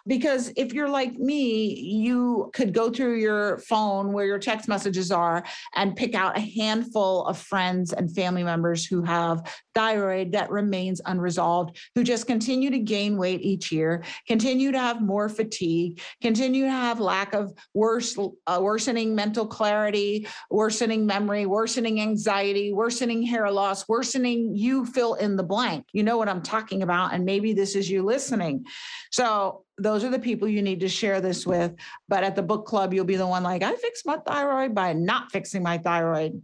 Because 0.07 0.51
if 0.55 0.73
you're 0.73 0.89
like 0.89 1.13
me, 1.15 1.73
you 1.79 2.49
could 2.53 2.73
go 2.73 2.89
through 2.89 3.15
your 3.15 3.59
phone 3.59 4.11
where 4.11 4.25
your 4.25 4.39
text 4.39 4.67
messages 4.67 5.11
are 5.11 5.43
and 5.75 5.95
pick 5.95 6.15
out 6.15 6.37
a 6.37 6.41
handful 6.41 7.25
of 7.25 7.37
friends 7.37 7.93
and 7.93 8.13
family 8.13 8.43
members 8.43 8.85
who 8.85 9.03
have 9.03 9.41
thyroid 9.73 10.31
that 10.31 10.49
remains 10.49 11.01
unresolved, 11.05 11.77
who 11.95 12.03
just 12.03 12.27
continue 12.27 12.69
to 12.69 12.79
gain 12.79 13.17
weight 13.17 13.41
each 13.41 13.71
year, 13.71 14.03
continue 14.27 14.44
to 14.45 14.79
have 14.79 15.01
more 15.01 15.27
fatigue, 15.27 16.01
continue 16.21 16.65
to 16.65 16.71
have 16.71 16.99
lack 16.99 17.33
of 17.33 17.53
worse, 17.73 18.17
uh, 18.47 18.59
worsening 18.61 19.15
mental 19.15 19.47
clarity, 19.47 20.27
worsening 20.49 21.05
memory, 21.05 21.45
worsening 21.45 21.99
anxiety, 21.99 22.71
worsening 22.71 23.23
hair 23.23 23.49
loss, 23.49 23.87
worsening 23.89 24.55
you 24.55 24.85
fill 24.85 25.15
in 25.15 25.35
the 25.35 25.43
blank. 25.43 25.85
You 25.93 26.03
know 26.03 26.17
what 26.17 26.29
I'm 26.29 26.41
talking 26.41 26.83
about. 26.83 27.13
And 27.13 27.25
maybe 27.25 27.53
this 27.53 27.75
is 27.75 27.89
you 27.89 28.03
listening. 28.03 28.65
So 29.11 29.63
those 29.77 30.03
are 30.03 30.09
the 30.09 30.19
people 30.19 30.47
you 30.47 30.61
need 30.61 30.79
to 30.81 30.89
share 30.89 31.21
this 31.21 31.45
with. 31.45 31.73
But 32.07 32.23
at 32.23 32.35
the 32.35 32.43
book 32.43 32.65
club, 32.65 32.93
you'll 32.93 33.05
be 33.05 33.15
the 33.15 33.27
one 33.27 33.43
like, 33.43 33.63
I 33.63 33.75
fixed 33.75 34.05
my 34.05 34.17
thyroid 34.17 34.75
by 34.75 34.93
not 34.93 35.31
fixing 35.31 35.63
my 35.63 35.77
thyroid 35.79 36.41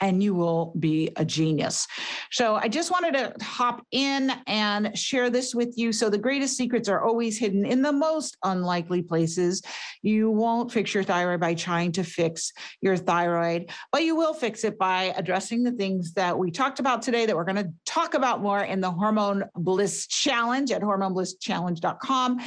and 0.00 0.22
you 0.22 0.34
will 0.34 0.72
be 0.78 1.10
a 1.16 1.24
genius. 1.24 1.86
So 2.30 2.56
I 2.56 2.68
just 2.68 2.90
wanted 2.90 3.14
to 3.14 3.44
hop 3.44 3.86
in 3.92 4.32
and 4.46 4.96
share 4.96 5.30
this 5.30 5.54
with 5.54 5.74
you. 5.76 5.92
So 5.92 6.10
the 6.10 6.18
greatest 6.18 6.56
secrets 6.56 6.88
are 6.88 7.02
always 7.02 7.38
hidden 7.38 7.64
in 7.64 7.82
the 7.82 7.92
most 7.92 8.36
unlikely 8.42 9.02
places. 9.02 9.62
You 10.02 10.30
won't 10.30 10.70
fix 10.70 10.94
your 10.94 11.02
thyroid 11.02 11.40
by 11.40 11.54
trying 11.54 11.92
to 11.92 12.04
fix 12.04 12.52
your 12.80 12.96
thyroid, 12.96 13.70
but 13.92 14.02
you 14.02 14.16
will 14.16 14.34
fix 14.34 14.64
it 14.64 14.78
by 14.78 15.14
addressing 15.16 15.62
the 15.62 15.72
things 15.72 16.12
that 16.14 16.38
we 16.38 16.50
talked 16.50 16.80
about 16.80 17.02
today 17.02 17.26
that 17.26 17.36
we're 17.36 17.44
going 17.44 17.56
to 17.56 17.72
talk 17.84 18.14
about 18.14 18.42
more 18.42 18.62
in 18.62 18.80
the 18.80 18.90
Hormone 18.90 19.44
Bliss 19.54 20.06
Challenge 20.06 20.70
at 20.72 20.82
hormoneblisschallenge.com. 20.82 22.40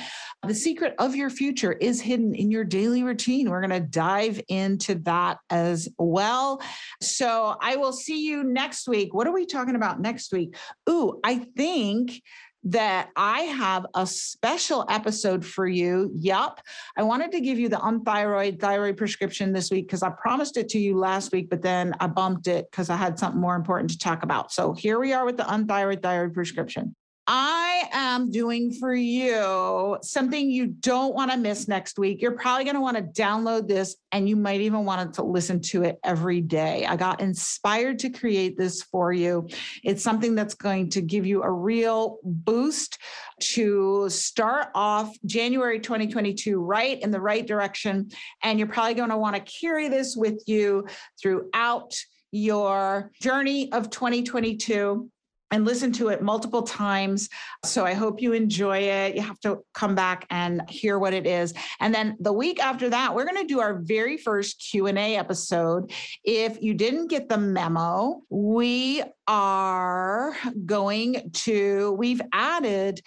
The 0.47 0.55
secret 0.55 0.95
of 0.99 1.15
your 1.15 1.29
future 1.29 1.73
is 1.73 1.99
hidden 1.99 2.35
in 2.35 2.51
your 2.51 2.63
daily 2.63 3.03
routine. 3.03 3.49
We're 3.49 3.65
going 3.65 3.81
to 3.81 3.88
dive 3.88 4.39
into 4.47 4.95
that 4.95 5.39
as 5.49 5.89
well. 5.97 6.62
So 7.01 7.38
so 7.39 7.56
I 7.62 7.78
will 7.78 7.93
see 7.93 8.28
you 8.28 8.43
next 8.43 8.86
week. 8.86 9.13
What 9.13 9.25
are 9.25 9.32
we 9.32 9.45
talking 9.45 9.75
about 9.75 10.02
next 10.02 10.34
week? 10.34 10.58
Ooh, 10.89 11.21
I 11.23 11.36
think 11.56 12.21
that 12.65 13.12
I 13.15 13.41
have 13.43 13.86
a 13.95 14.06
special 14.06 14.86
episode 14.89 15.45
for 15.45 15.65
you. 15.65 16.12
Yup. 16.13 16.60
I 16.97 17.04
wanted 17.04 17.32
to 17.32 17.39
give 17.39 17.58
you 17.58 17.69
the 17.69 17.78
unthyroid 17.78 18.60
thyroid 18.60 18.97
prescription 18.97 19.54
this 19.54 19.71
week 19.71 19.88
because 19.88 20.04
I 20.04 20.10
promised 20.10 20.58
it 20.58 20.67
to 20.69 20.80
you 20.80 20.97
last 20.97 21.32
week, 21.32 21.49
but 21.49 21.62
then 21.62 21.95
I 22.02 22.08
bumped 22.08 22.47
it 22.47 22.69
because 22.69 22.89
I 22.89 22.97
had 22.97 23.17
something 23.17 23.39
more 23.39 23.56
important 23.56 23.91
to 23.91 23.97
talk 23.97 24.23
about. 24.23 24.52
So 24.52 24.73
here 24.73 24.99
we 24.99 25.13
are 25.13 25.23
with 25.23 25.38
the 25.38 25.45
unthyroid 25.45 26.04
thyroid 26.04 26.34
prescription. 26.34 26.93
I 27.32 27.88
am 27.92 28.32
doing 28.32 28.74
for 28.74 28.92
you 28.92 30.00
something 30.02 30.50
you 30.50 30.65
don't 30.65 31.13
want 31.13 31.30
to 31.30 31.38
miss 31.38 31.68
next 31.68 32.00
week. 32.00 32.24
You're 32.24 32.32
probably 32.32 32.63
going 32.63 32.74
to 32.76 32.82
want 32.82 32.98
to 32.98 33.04
download 33.04 33.68
this 33.68 33.96
and 34.12 34.28
you 34.28 34.36
might 34.36 34.62
even 34.62 34.84
want 34.84 35.13
to 35.13 35.22
listen 35.22 35.62
to 35.62 35.84
it 35.84 36.00
every 36.04 36.42
day. 36.42 36.88
I 36.88 36.96
got 36.96 37.22
inspired 37.22 38.00
to 38.00 38.10
create 38.10 38.58
this 38.58 38.82
for 38.82 39.13
you. 39.13 39.48
It's 39.84 40.02
something 40.02 40.34
that's 40.34 40.56
going 40.56 40.89
to 40.89 41.02
give 41.02 41.28
you 41.28 41.44
a 41.44 41.52
real 41.52 42.18
boost 42.24 42.98
to 43.42 44.10
start 44.10 44.70
off 44.74 45.15
January 45.24 45.80
2022 45.80 46.60
right 46.60 47.00
in 47.00 47.12
the 47.12 47.22
right 47.22 47.46
direction. 47.46 48.10
And 48.42 48.58
you're 48.58 48.68
probably 48.68 48.96
going 48.96 49.12
to 49.12 49.18
want 49.20 49.36
to 49.36 49.60
carry 49.62 49.88
this 49.88 50.15
with 50.15 50.42
you 50.48 50.88
throughout 51.22 51.94
your 52.32 53.12
journey 53.22 53.72
of 53.72 53.92
2022 53.92 55.12
and 55.51 55.65
listen 55.65 55.91
to 55.93 56.09
it 56.09 56.21
multiple 56.21 56.63
times. 56.63 57.29
So 57.65 57.85
I 57.85 57.93
hope 57.93 58.21
you 58.21 58.33
enjoy 58.33 58.79
it. 58.79 59.15
You 59.15 59.21
have 59.21 59.39
to 59.41 59.63
come 59.73 59.95
back 59.95 60.25
and 60.29 60.62
hear 60.69 60.99
what 60.99 61.13
it 61.13 61.25
is. 61.25 61.53
And 61.79 61.93
then 61.93 62.15
the 62.19 62.33
week 62.33 62.63
after 62.63 62.89
that, 62.89 63.15
we're 63.15 63.25
going 63.25 63.41
to 63.41 63.47
do 63.47 63.59
our 63.59 63.79
very 63.79 64.17
first 64.17 64.63
Q&A 64.69 65.15
episode. 65.15 65.91
If 66.23 66.62
you 66.62 66.73
didn't 66.73 67.07
get 67.07 67.29
the 67.29 67.38
memo, 67.38 68.21
we 68.29 69.03
are 69.27 70.35
going 70.65 71.29
to 71.31 71.91
we've 71.91 72.21
added 72.33 72.99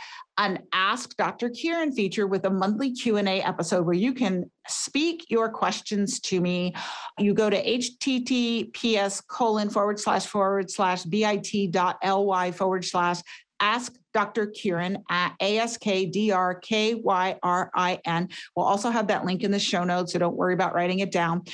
an 0.43 0.59
ask 0.73 1.17
dr 1.17 1.49
Kyrin 1.51 1.95
feature 1.95 2.27
with 2.27 2.45
a 2.45 2.51
monthly 2.51 2.93
q&a 2.93 3.41
episode 3.43 3.87
where 3.87 3.95
you 3.95 4.13
can 4.13 4.51
speak 4.69 5.27
your 5.29 5.49
questions 5.49 6.19
to 6.21 6.41
me 6.41 6.75
you 7.19 7.35
go 7.35 7.49
to 7.49 7.65
https 7.65 9.25
colon 9.27 9.71
forward 9.71 10.01
slash 10.01 10.27
forward 10.27 10.71
slash 10.71 11.05
bit.ly 11.05 12.53
forward 12.53 12.85
slash 12.85 13.21
ask 13.61 13.95
Dr. 14.13 14.49
Kyrin 14.49 15.03
at 15.09 15.35
A-S-K-D-R-K-Y-R-I-N. 15.41 18.29
We'll 18.55 18.67
also 18.67 18.91
have 18.91 19.07
that 19.07 19.25
link 19.25 19.43
in 19.43 19.51
the 19.51 19.59
show 19.59 19.85
notes, 19.85 20.13
so 20.13 20.19
don't 20.19 20.37
worry 20.37 20.53
about 20.53 20.75
writing 20.75 20.99
it 20.99 21.11
down. 21.11 21.45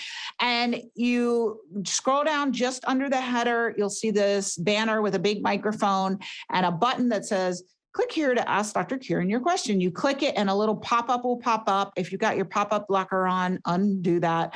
And 0.41 0.83
you 0.95 1.61
scroll 1.85 2.25
down 2.25 2.53
just 2.53 2.85
under 2.87 3.09
the 3.09 3.21
header, 3.21 3.73
you'll 3.77 3.91
see 3.91 4.11
this 4.11 4.57
banner 4.57 5.03
with 5.03 5.15
a 5.15 5.21
big 5.21 5.41
microphone 5.43 6.19
and 6.51 6.67
a 6.67 6.73
button 6.73 7.11
that 7.11 7.27
says 7.27 7.63
click 7.93 8.13
here 8.13 8.35
to 8.35 8.49
ask 8.49 8.75
Dr. 8.75 8.99
Kyrin 8.99 9.31
your 9.31 9.41
question. 9.41 9.81
You 9.81 9.91
click 9.91 10.23
it 10.23 10.35
and 10.37 10.49
a 10.51 10.55
little 10.55 10.77
pop 10.77 11.09
up 11.09 11.25
will 11.25 11.39
pop 11.39 11.65
up. 11.67 11.93
If 11.97 12.13
you've 12.13 12.21
got 12.21 12.37
your 12.37 12.45
pop 12.45 12.73
up 12.73 12.87
blocker 12.89 13.27
on, 13.27 13.59
undo 13.65 14.21
that. 14.21 14.55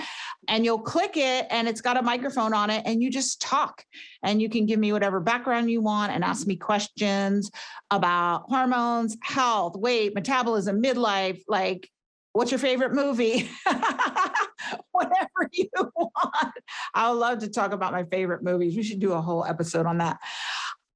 And 0.49 0.65
you'll 0.65 0.81
click 0.81 1.17
it 1.17 1.47
and 1.51 1.69
it's 1.69 1.81
got 1.81 1.97
a 1.97 2.03
microphone 2.03 2.55
on 2.55 2.71
it 2.71 2.83
and 2.87 3.03
you 3.03 3.11
just 3.11 3.41
talk. 3.41 3.85
And 4.23 4.41
you 4.41 4.49
can 4.49 4.67
give 4.67 4.79
me 4.79 4.93
whatever 4.93 5.21
background 5.21 5.71
you 5.71 5.81
want 5.81 6.13
and 6.13 6.23
ask 6.23 6.47
me 6.47 6.57
questions 6.57 7.51
about 7.91 8.45
hormones, 8.49 9.17
health, 9.23 9.77
weight, 9.77 10.15
metabolism, 10.15 10.83
midlife, 10.83 11.43
like 11.49 11.89
what's 12.33 12.51
your 12.51 12.59
favorite 12.59 12.93
movie? 12.93 13.49
Whatever 14.93 15.51
you 15.53 15.69
want. 15.77 16.55
I 16.95 17.11
would 17.11 17.19
love 17.19 17.39
to 17.41 17.49
talk 17.49 17.73
about 17.73 17.93
my 17.93 18.05
favorite 18.05 18.43
movies. 18.43 18.77
We 18.77 18.83
should 18.83 19.01
do 19.01 19.13
a 19.13 19.21
whole 19.21 19.45
episode 19.45 19.87
on 19.87 19.99
that. 19.99 20.19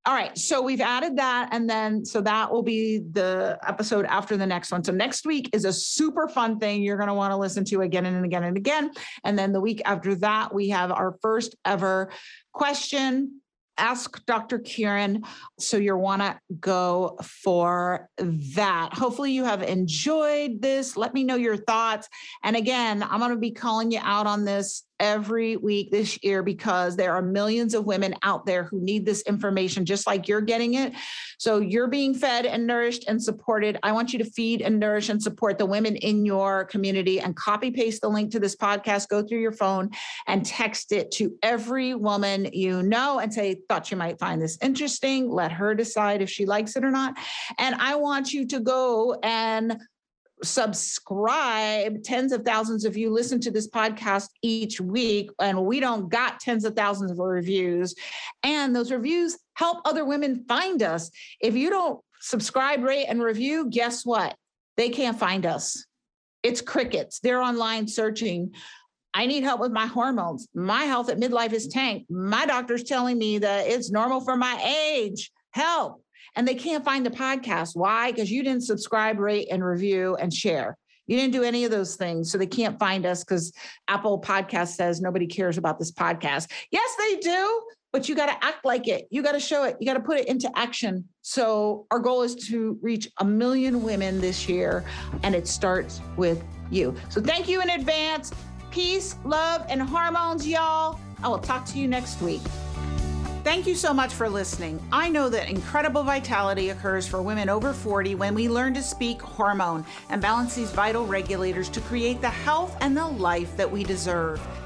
All 0.06 0.14
right. 0.14 0.38
So 0.38 0.62
we've 0.62 0.80
added 0.80 1.16
that. 1.16 1.48
And 1.50 1.68
then, 1.68 2.04
so 2.04 2.20
that 2.20 2.52
will 2.52 2.62
be 2.62 2.98
the 3.10 3.58
episode 3.66 4.06
after 4.06 4.36
the 4.36 4.46
next 4.46 4.70
one. 4.70 4.84
So 4.84 4.92
next 4.92 5.26
week 5.26 5.50
is 5.52 5.64
a 5.64 5.72
super 5.72 6.28
fun 6.28 6.60
thing 6.60 6.82
you're 6.82 6.96
going 6.96 7.08
to 7.08 7.14
want 7.14 7.32
to 7.32 7.36
listen 7.36 7.64
to 7.66 7.80
again 7.80 8.06
and 8.06 8.24
again 8.24 8.44
and 8.44 8.56
again. 8.56 8.92
And 9.24 9.36
then 9.36 9.52
the 9.52 9.60
week 9.60 9.82
after 9.84 10.14
that, 10.16 10.54
we 10.54 10.68
have 10.68 10.92
our 10.92 11.16
first 11.20 11.56
ever 11.64 12.12
question 12.52 13.40
ask 13.78 14.24
Dr. 14.26 14.58
Kyrin. 14.58 15.24
So 15.58 15.76
you'll 15.76 16.00
want 16.00 16.22
to 16.22 16.38
go 16.60 17.18
for 17.22 18.08
that. 18.18 18.94
Hopefully, 18.94 19.32
you 19.32 19.44
have 19.44 19.62
enjoyed 19.62 20.62
this. 20.62 20.96
Let 20.96 21.14
me 21.14 21.24
know 21.24 21.36
your 21.36 21.56
thoughts. 21.56 22.08
And 22.42 22.56
again, 22.56 23.02
I'm 23.02 23.18
going 23.18 23.32
to 23.32 23.36
be 23.36 23.50
calling 23.50 23.90
you 23.90 24.00
out 24.02 24.26
on 24.26 24.44
this 24.44 24.84
every 25.00 25.56
week 25.56 25.90
this 25.90 26.22
year 26.22 26.42
because 26.42 26.96
there 26.96 27.14
are 27.14 27.22
millions 27.22 27.74
of 27.74 27.84
women 27.84 28.14
out 28.22 28.46
there 28.46 28.64
who 28.64 28.80
need 28.80 29.04
this 29.04 29.22
information 29.22 29.84
just 29.84 30.06
like 30.06 30.28
you're 30.28 30.40
getting 30.40 30.74
it. 30.74 30.92
So 31.38 31.58
you're 31.60 31.88
being 31.88 32.14
fed 32.14 32.46
and 32.46 32.66
nourished 32.66 33.04
and 33.08 33.22
supported. 33.22 33.78
I 33.82 33.92
want 33.92 34.12
you 34.12 34.18
to 34.18 34.24
feed 34.24 34.62
and 34.62 34.78
nourish 34.78 35.08
and 35.08 35.22
support 35.22 35.58
the 35.58 35.66
women 35.66 35.96
in 35.96 36.24
your 36.24 36.64
community 36.64 37.20
and 37.20 37.36
copy 37.36 37.70
paste 37.70 38.00
the 38.00 38.08
link 38.08 38.30
to 38.32 38.40
this 38.40 38.56
podcast, 38.56 39.08
go 39.08 39.22
through 39.22 39.40
your 39.40 39.52
phone 39.52 39.90
and 40.26 40.44
text 40.44 40.92
it 40.92 41.10
to 41.12 41.36
every 41.42 41.94
woman 41.94 42.48
you 42.52 42.82
know 42.82 43.18
and 43.18 43.32
say, 43.32 43.56
thought 43.68 43.90
you 43.90 43.96
might 43.96 44.18
find 44.18 44.40
this 44.40 44.58
interesting. 44.62 45.30
Let 45.30 45.52
her 45.52 45.74
decide 45.74 46.22
if 46.22 46.30
she 46.30 46.46
likes 46.46 46.76
it 46.76 46.84
or 46.84 46.90
not. 46.90 47.14
And 47.58 47.74
I 47.76 47.96
want 47.96 48.32
you 48.32 48.46
to 48.46 48.60
go 48.60 49.18
and 49.22 49.78
subscribe. 50.42 52.02
Tens 52.02 52.32
of 52.32 52.44
thousands 52.44 52.84
of 52.84 52.96
you 52.96 53.10
listen 53.10 53.40
to 53.40 53.50
this 53.50 53.68
podcast 53.68 54.28
each 54.42 54.80
week 54.80 55.30
and 55.40 55.64
we 55.64 55.80
don't 55.80 56.08
got 56.08 56.40
tens 56.40 56.64
of 56.64 56.74
thousands 56.74 57.10
of 57.10 57.18
reviews. 57.18 57.94
And 58.42 58.74
those 58.74 58.92
reviews 58.92 59.38
help 59.54 59.78
other 59.84 60.04
women 60.04 60.44
find 60.46 60.82
us. 60.82 61.10
If 61.40 61.54
you 61.54 61.70
don't 61.70 62.00
subscribe 62.20 62.82
rate 62.82 63.06
and 63.06 63.22
review 63.22 63.68
guess 63.70 64.04
what? 64.04 64.36
They 64.76 64.90
can't 64.90 65.18
find 65.18 65.46
us. 65.46 65.86
It's 66.42 66.60
crickets. 66.60 67.18
They're 67.20 67.42
online 67.42 67.88
searching. 67.88 68.52
I 69.14 69.26
need 69.26 69.42
help 69.42 69.60
with 69.60 69.72
my 69.72 69.86
hormones. 69.86 70.46
My 70.54 70.82
health 70.82 71.08
at 71.08 71.18
midlife 71.18 71.54
is 71.54 71.68
tanked. 71.68 72.10
My 72.10 72.44
doctor's 72.44 72.84
telling 72.84 73.16
me 73.16 73.38
that 73.38 73.66
it's 73.66 73.90
normal 73.90 74.20
for 74.20 74.36
my 74.36 74.62
age. 74.62 75.32
Help 75.52 76.02
and 76.36 76.46
they 76.46 76.54
can't 76.54 76.84
find 76.84 77.04
the 77.04 77.10
podcast. 77.10 77.70
Why? 77.74 78.12
Because 78.12 78.30
you 78.30 78.42
didn't 78.42 78.62
subscribe, 78.62 79.18
rate, 79.18 79.48
and 79.50 79.64
review 79.64 80.16
and 80.16 80.32
share. 80.32 80.76
You 81.06 81.16
didn't 81.16 81.32
do 81.32 81.42
any 81.42 81.64
of 81.64 81.70
those 81.70 81.96
things. 81.96 82.30
So 82.30 82.38
they 82.38 82.46
can't 82.46 82.78
find 82.78 83.06
us 83.06 83.24
because 83.24 83.52
Apple 83.88 84.20
Podcast 84.20 84.74
says 84.74 85.00
nobody 85.00 85.26
cares 85.26 85.56
about 85.56 85.78
this 85.78 85.92
podcast. 85.92 86.50
Yes, 86.70 86.90
they 86.98 87.16
do, 87.20 87.62
but 87.92 88.08
you 88.08 88.14
got 88.14 88.26
to 88.26 88.44
act 88.44 88.64
like 88.64 88.88
it. 88.88 89.06
You 89.10 89.22
got 89.22 89.32
to 89.32 89.40
show 89.40 89.64
it. 89.64 89.76
You 89.80 89.86
got 89.86 89.94
to 89.94 90.00
put 90.00 90.18
it 90.18 90.26
into 90.28 90.50
action. 90.56 91.08
So 91.22 91.86
our 91.90 92.00
goal 92.00 92.22
is 92.22 92.34
to 92.48 92.78
reach 92.82 93.08
a 93.18 93.24
million 93.24 93.82
women 93.82 94.20
this 94.20 94.48
year, 94.48 94.84
and 95.22 95.34
it 95.34 95.46
starts 95.46 96.00
with 96.16 96.42
you. 96.70 96.94
So 97.08 97.20
thank 97.20 97.48
you 97.48 97.62
in 97.62 97.70
advance. 97.70 98.32
Peace, 98.70 99.16
love, 99.24 99.64
and 99.68 99.80
hormones, 99.80 100.46
y'all. 100.46 100.98
I 101.22 101.28
will 101.28 101.38
talk 101.38 101.64
to 101.66 101.78
you 101.78 101.88
next 101.88 102.20
week. 102.20 102.42
Thank 103.46 103.68
you 103.68 103.76
so 103.76 103.94
much 103.94 104.12
for 104.12 104.28
listening. 104.28 104.84
I 104.90 105.08
know 105.08 105.28
that 105.28 105.48
incredible 105.48 106.02
vitality 106.02 106.70
occurs 106.70 107.06
for 107.06 107.22
women 107.22 107.48
over 107.48 107.72
40 107.72 108.16
when 108.16 108.34
we 108.34 108.48
learn 108.48 108.74
to 108.74 108.82
speak 108.82 109.22
hormone 109.22 109.86
and 110.10 110.20
balance 110.20 110.56
these 110.56 110.72
vital 110.72 111.06
regulators 111.06 111.68
to 111.68 111.80
create 111.82 112.20
the 112.20 112.28
health 112.28 112.76
and 112.80 112.96
the 112.96 113.06
life 113.06 113.56
that 113.56 113.70
we 113.70 113.84
deserve. 113.84 114.40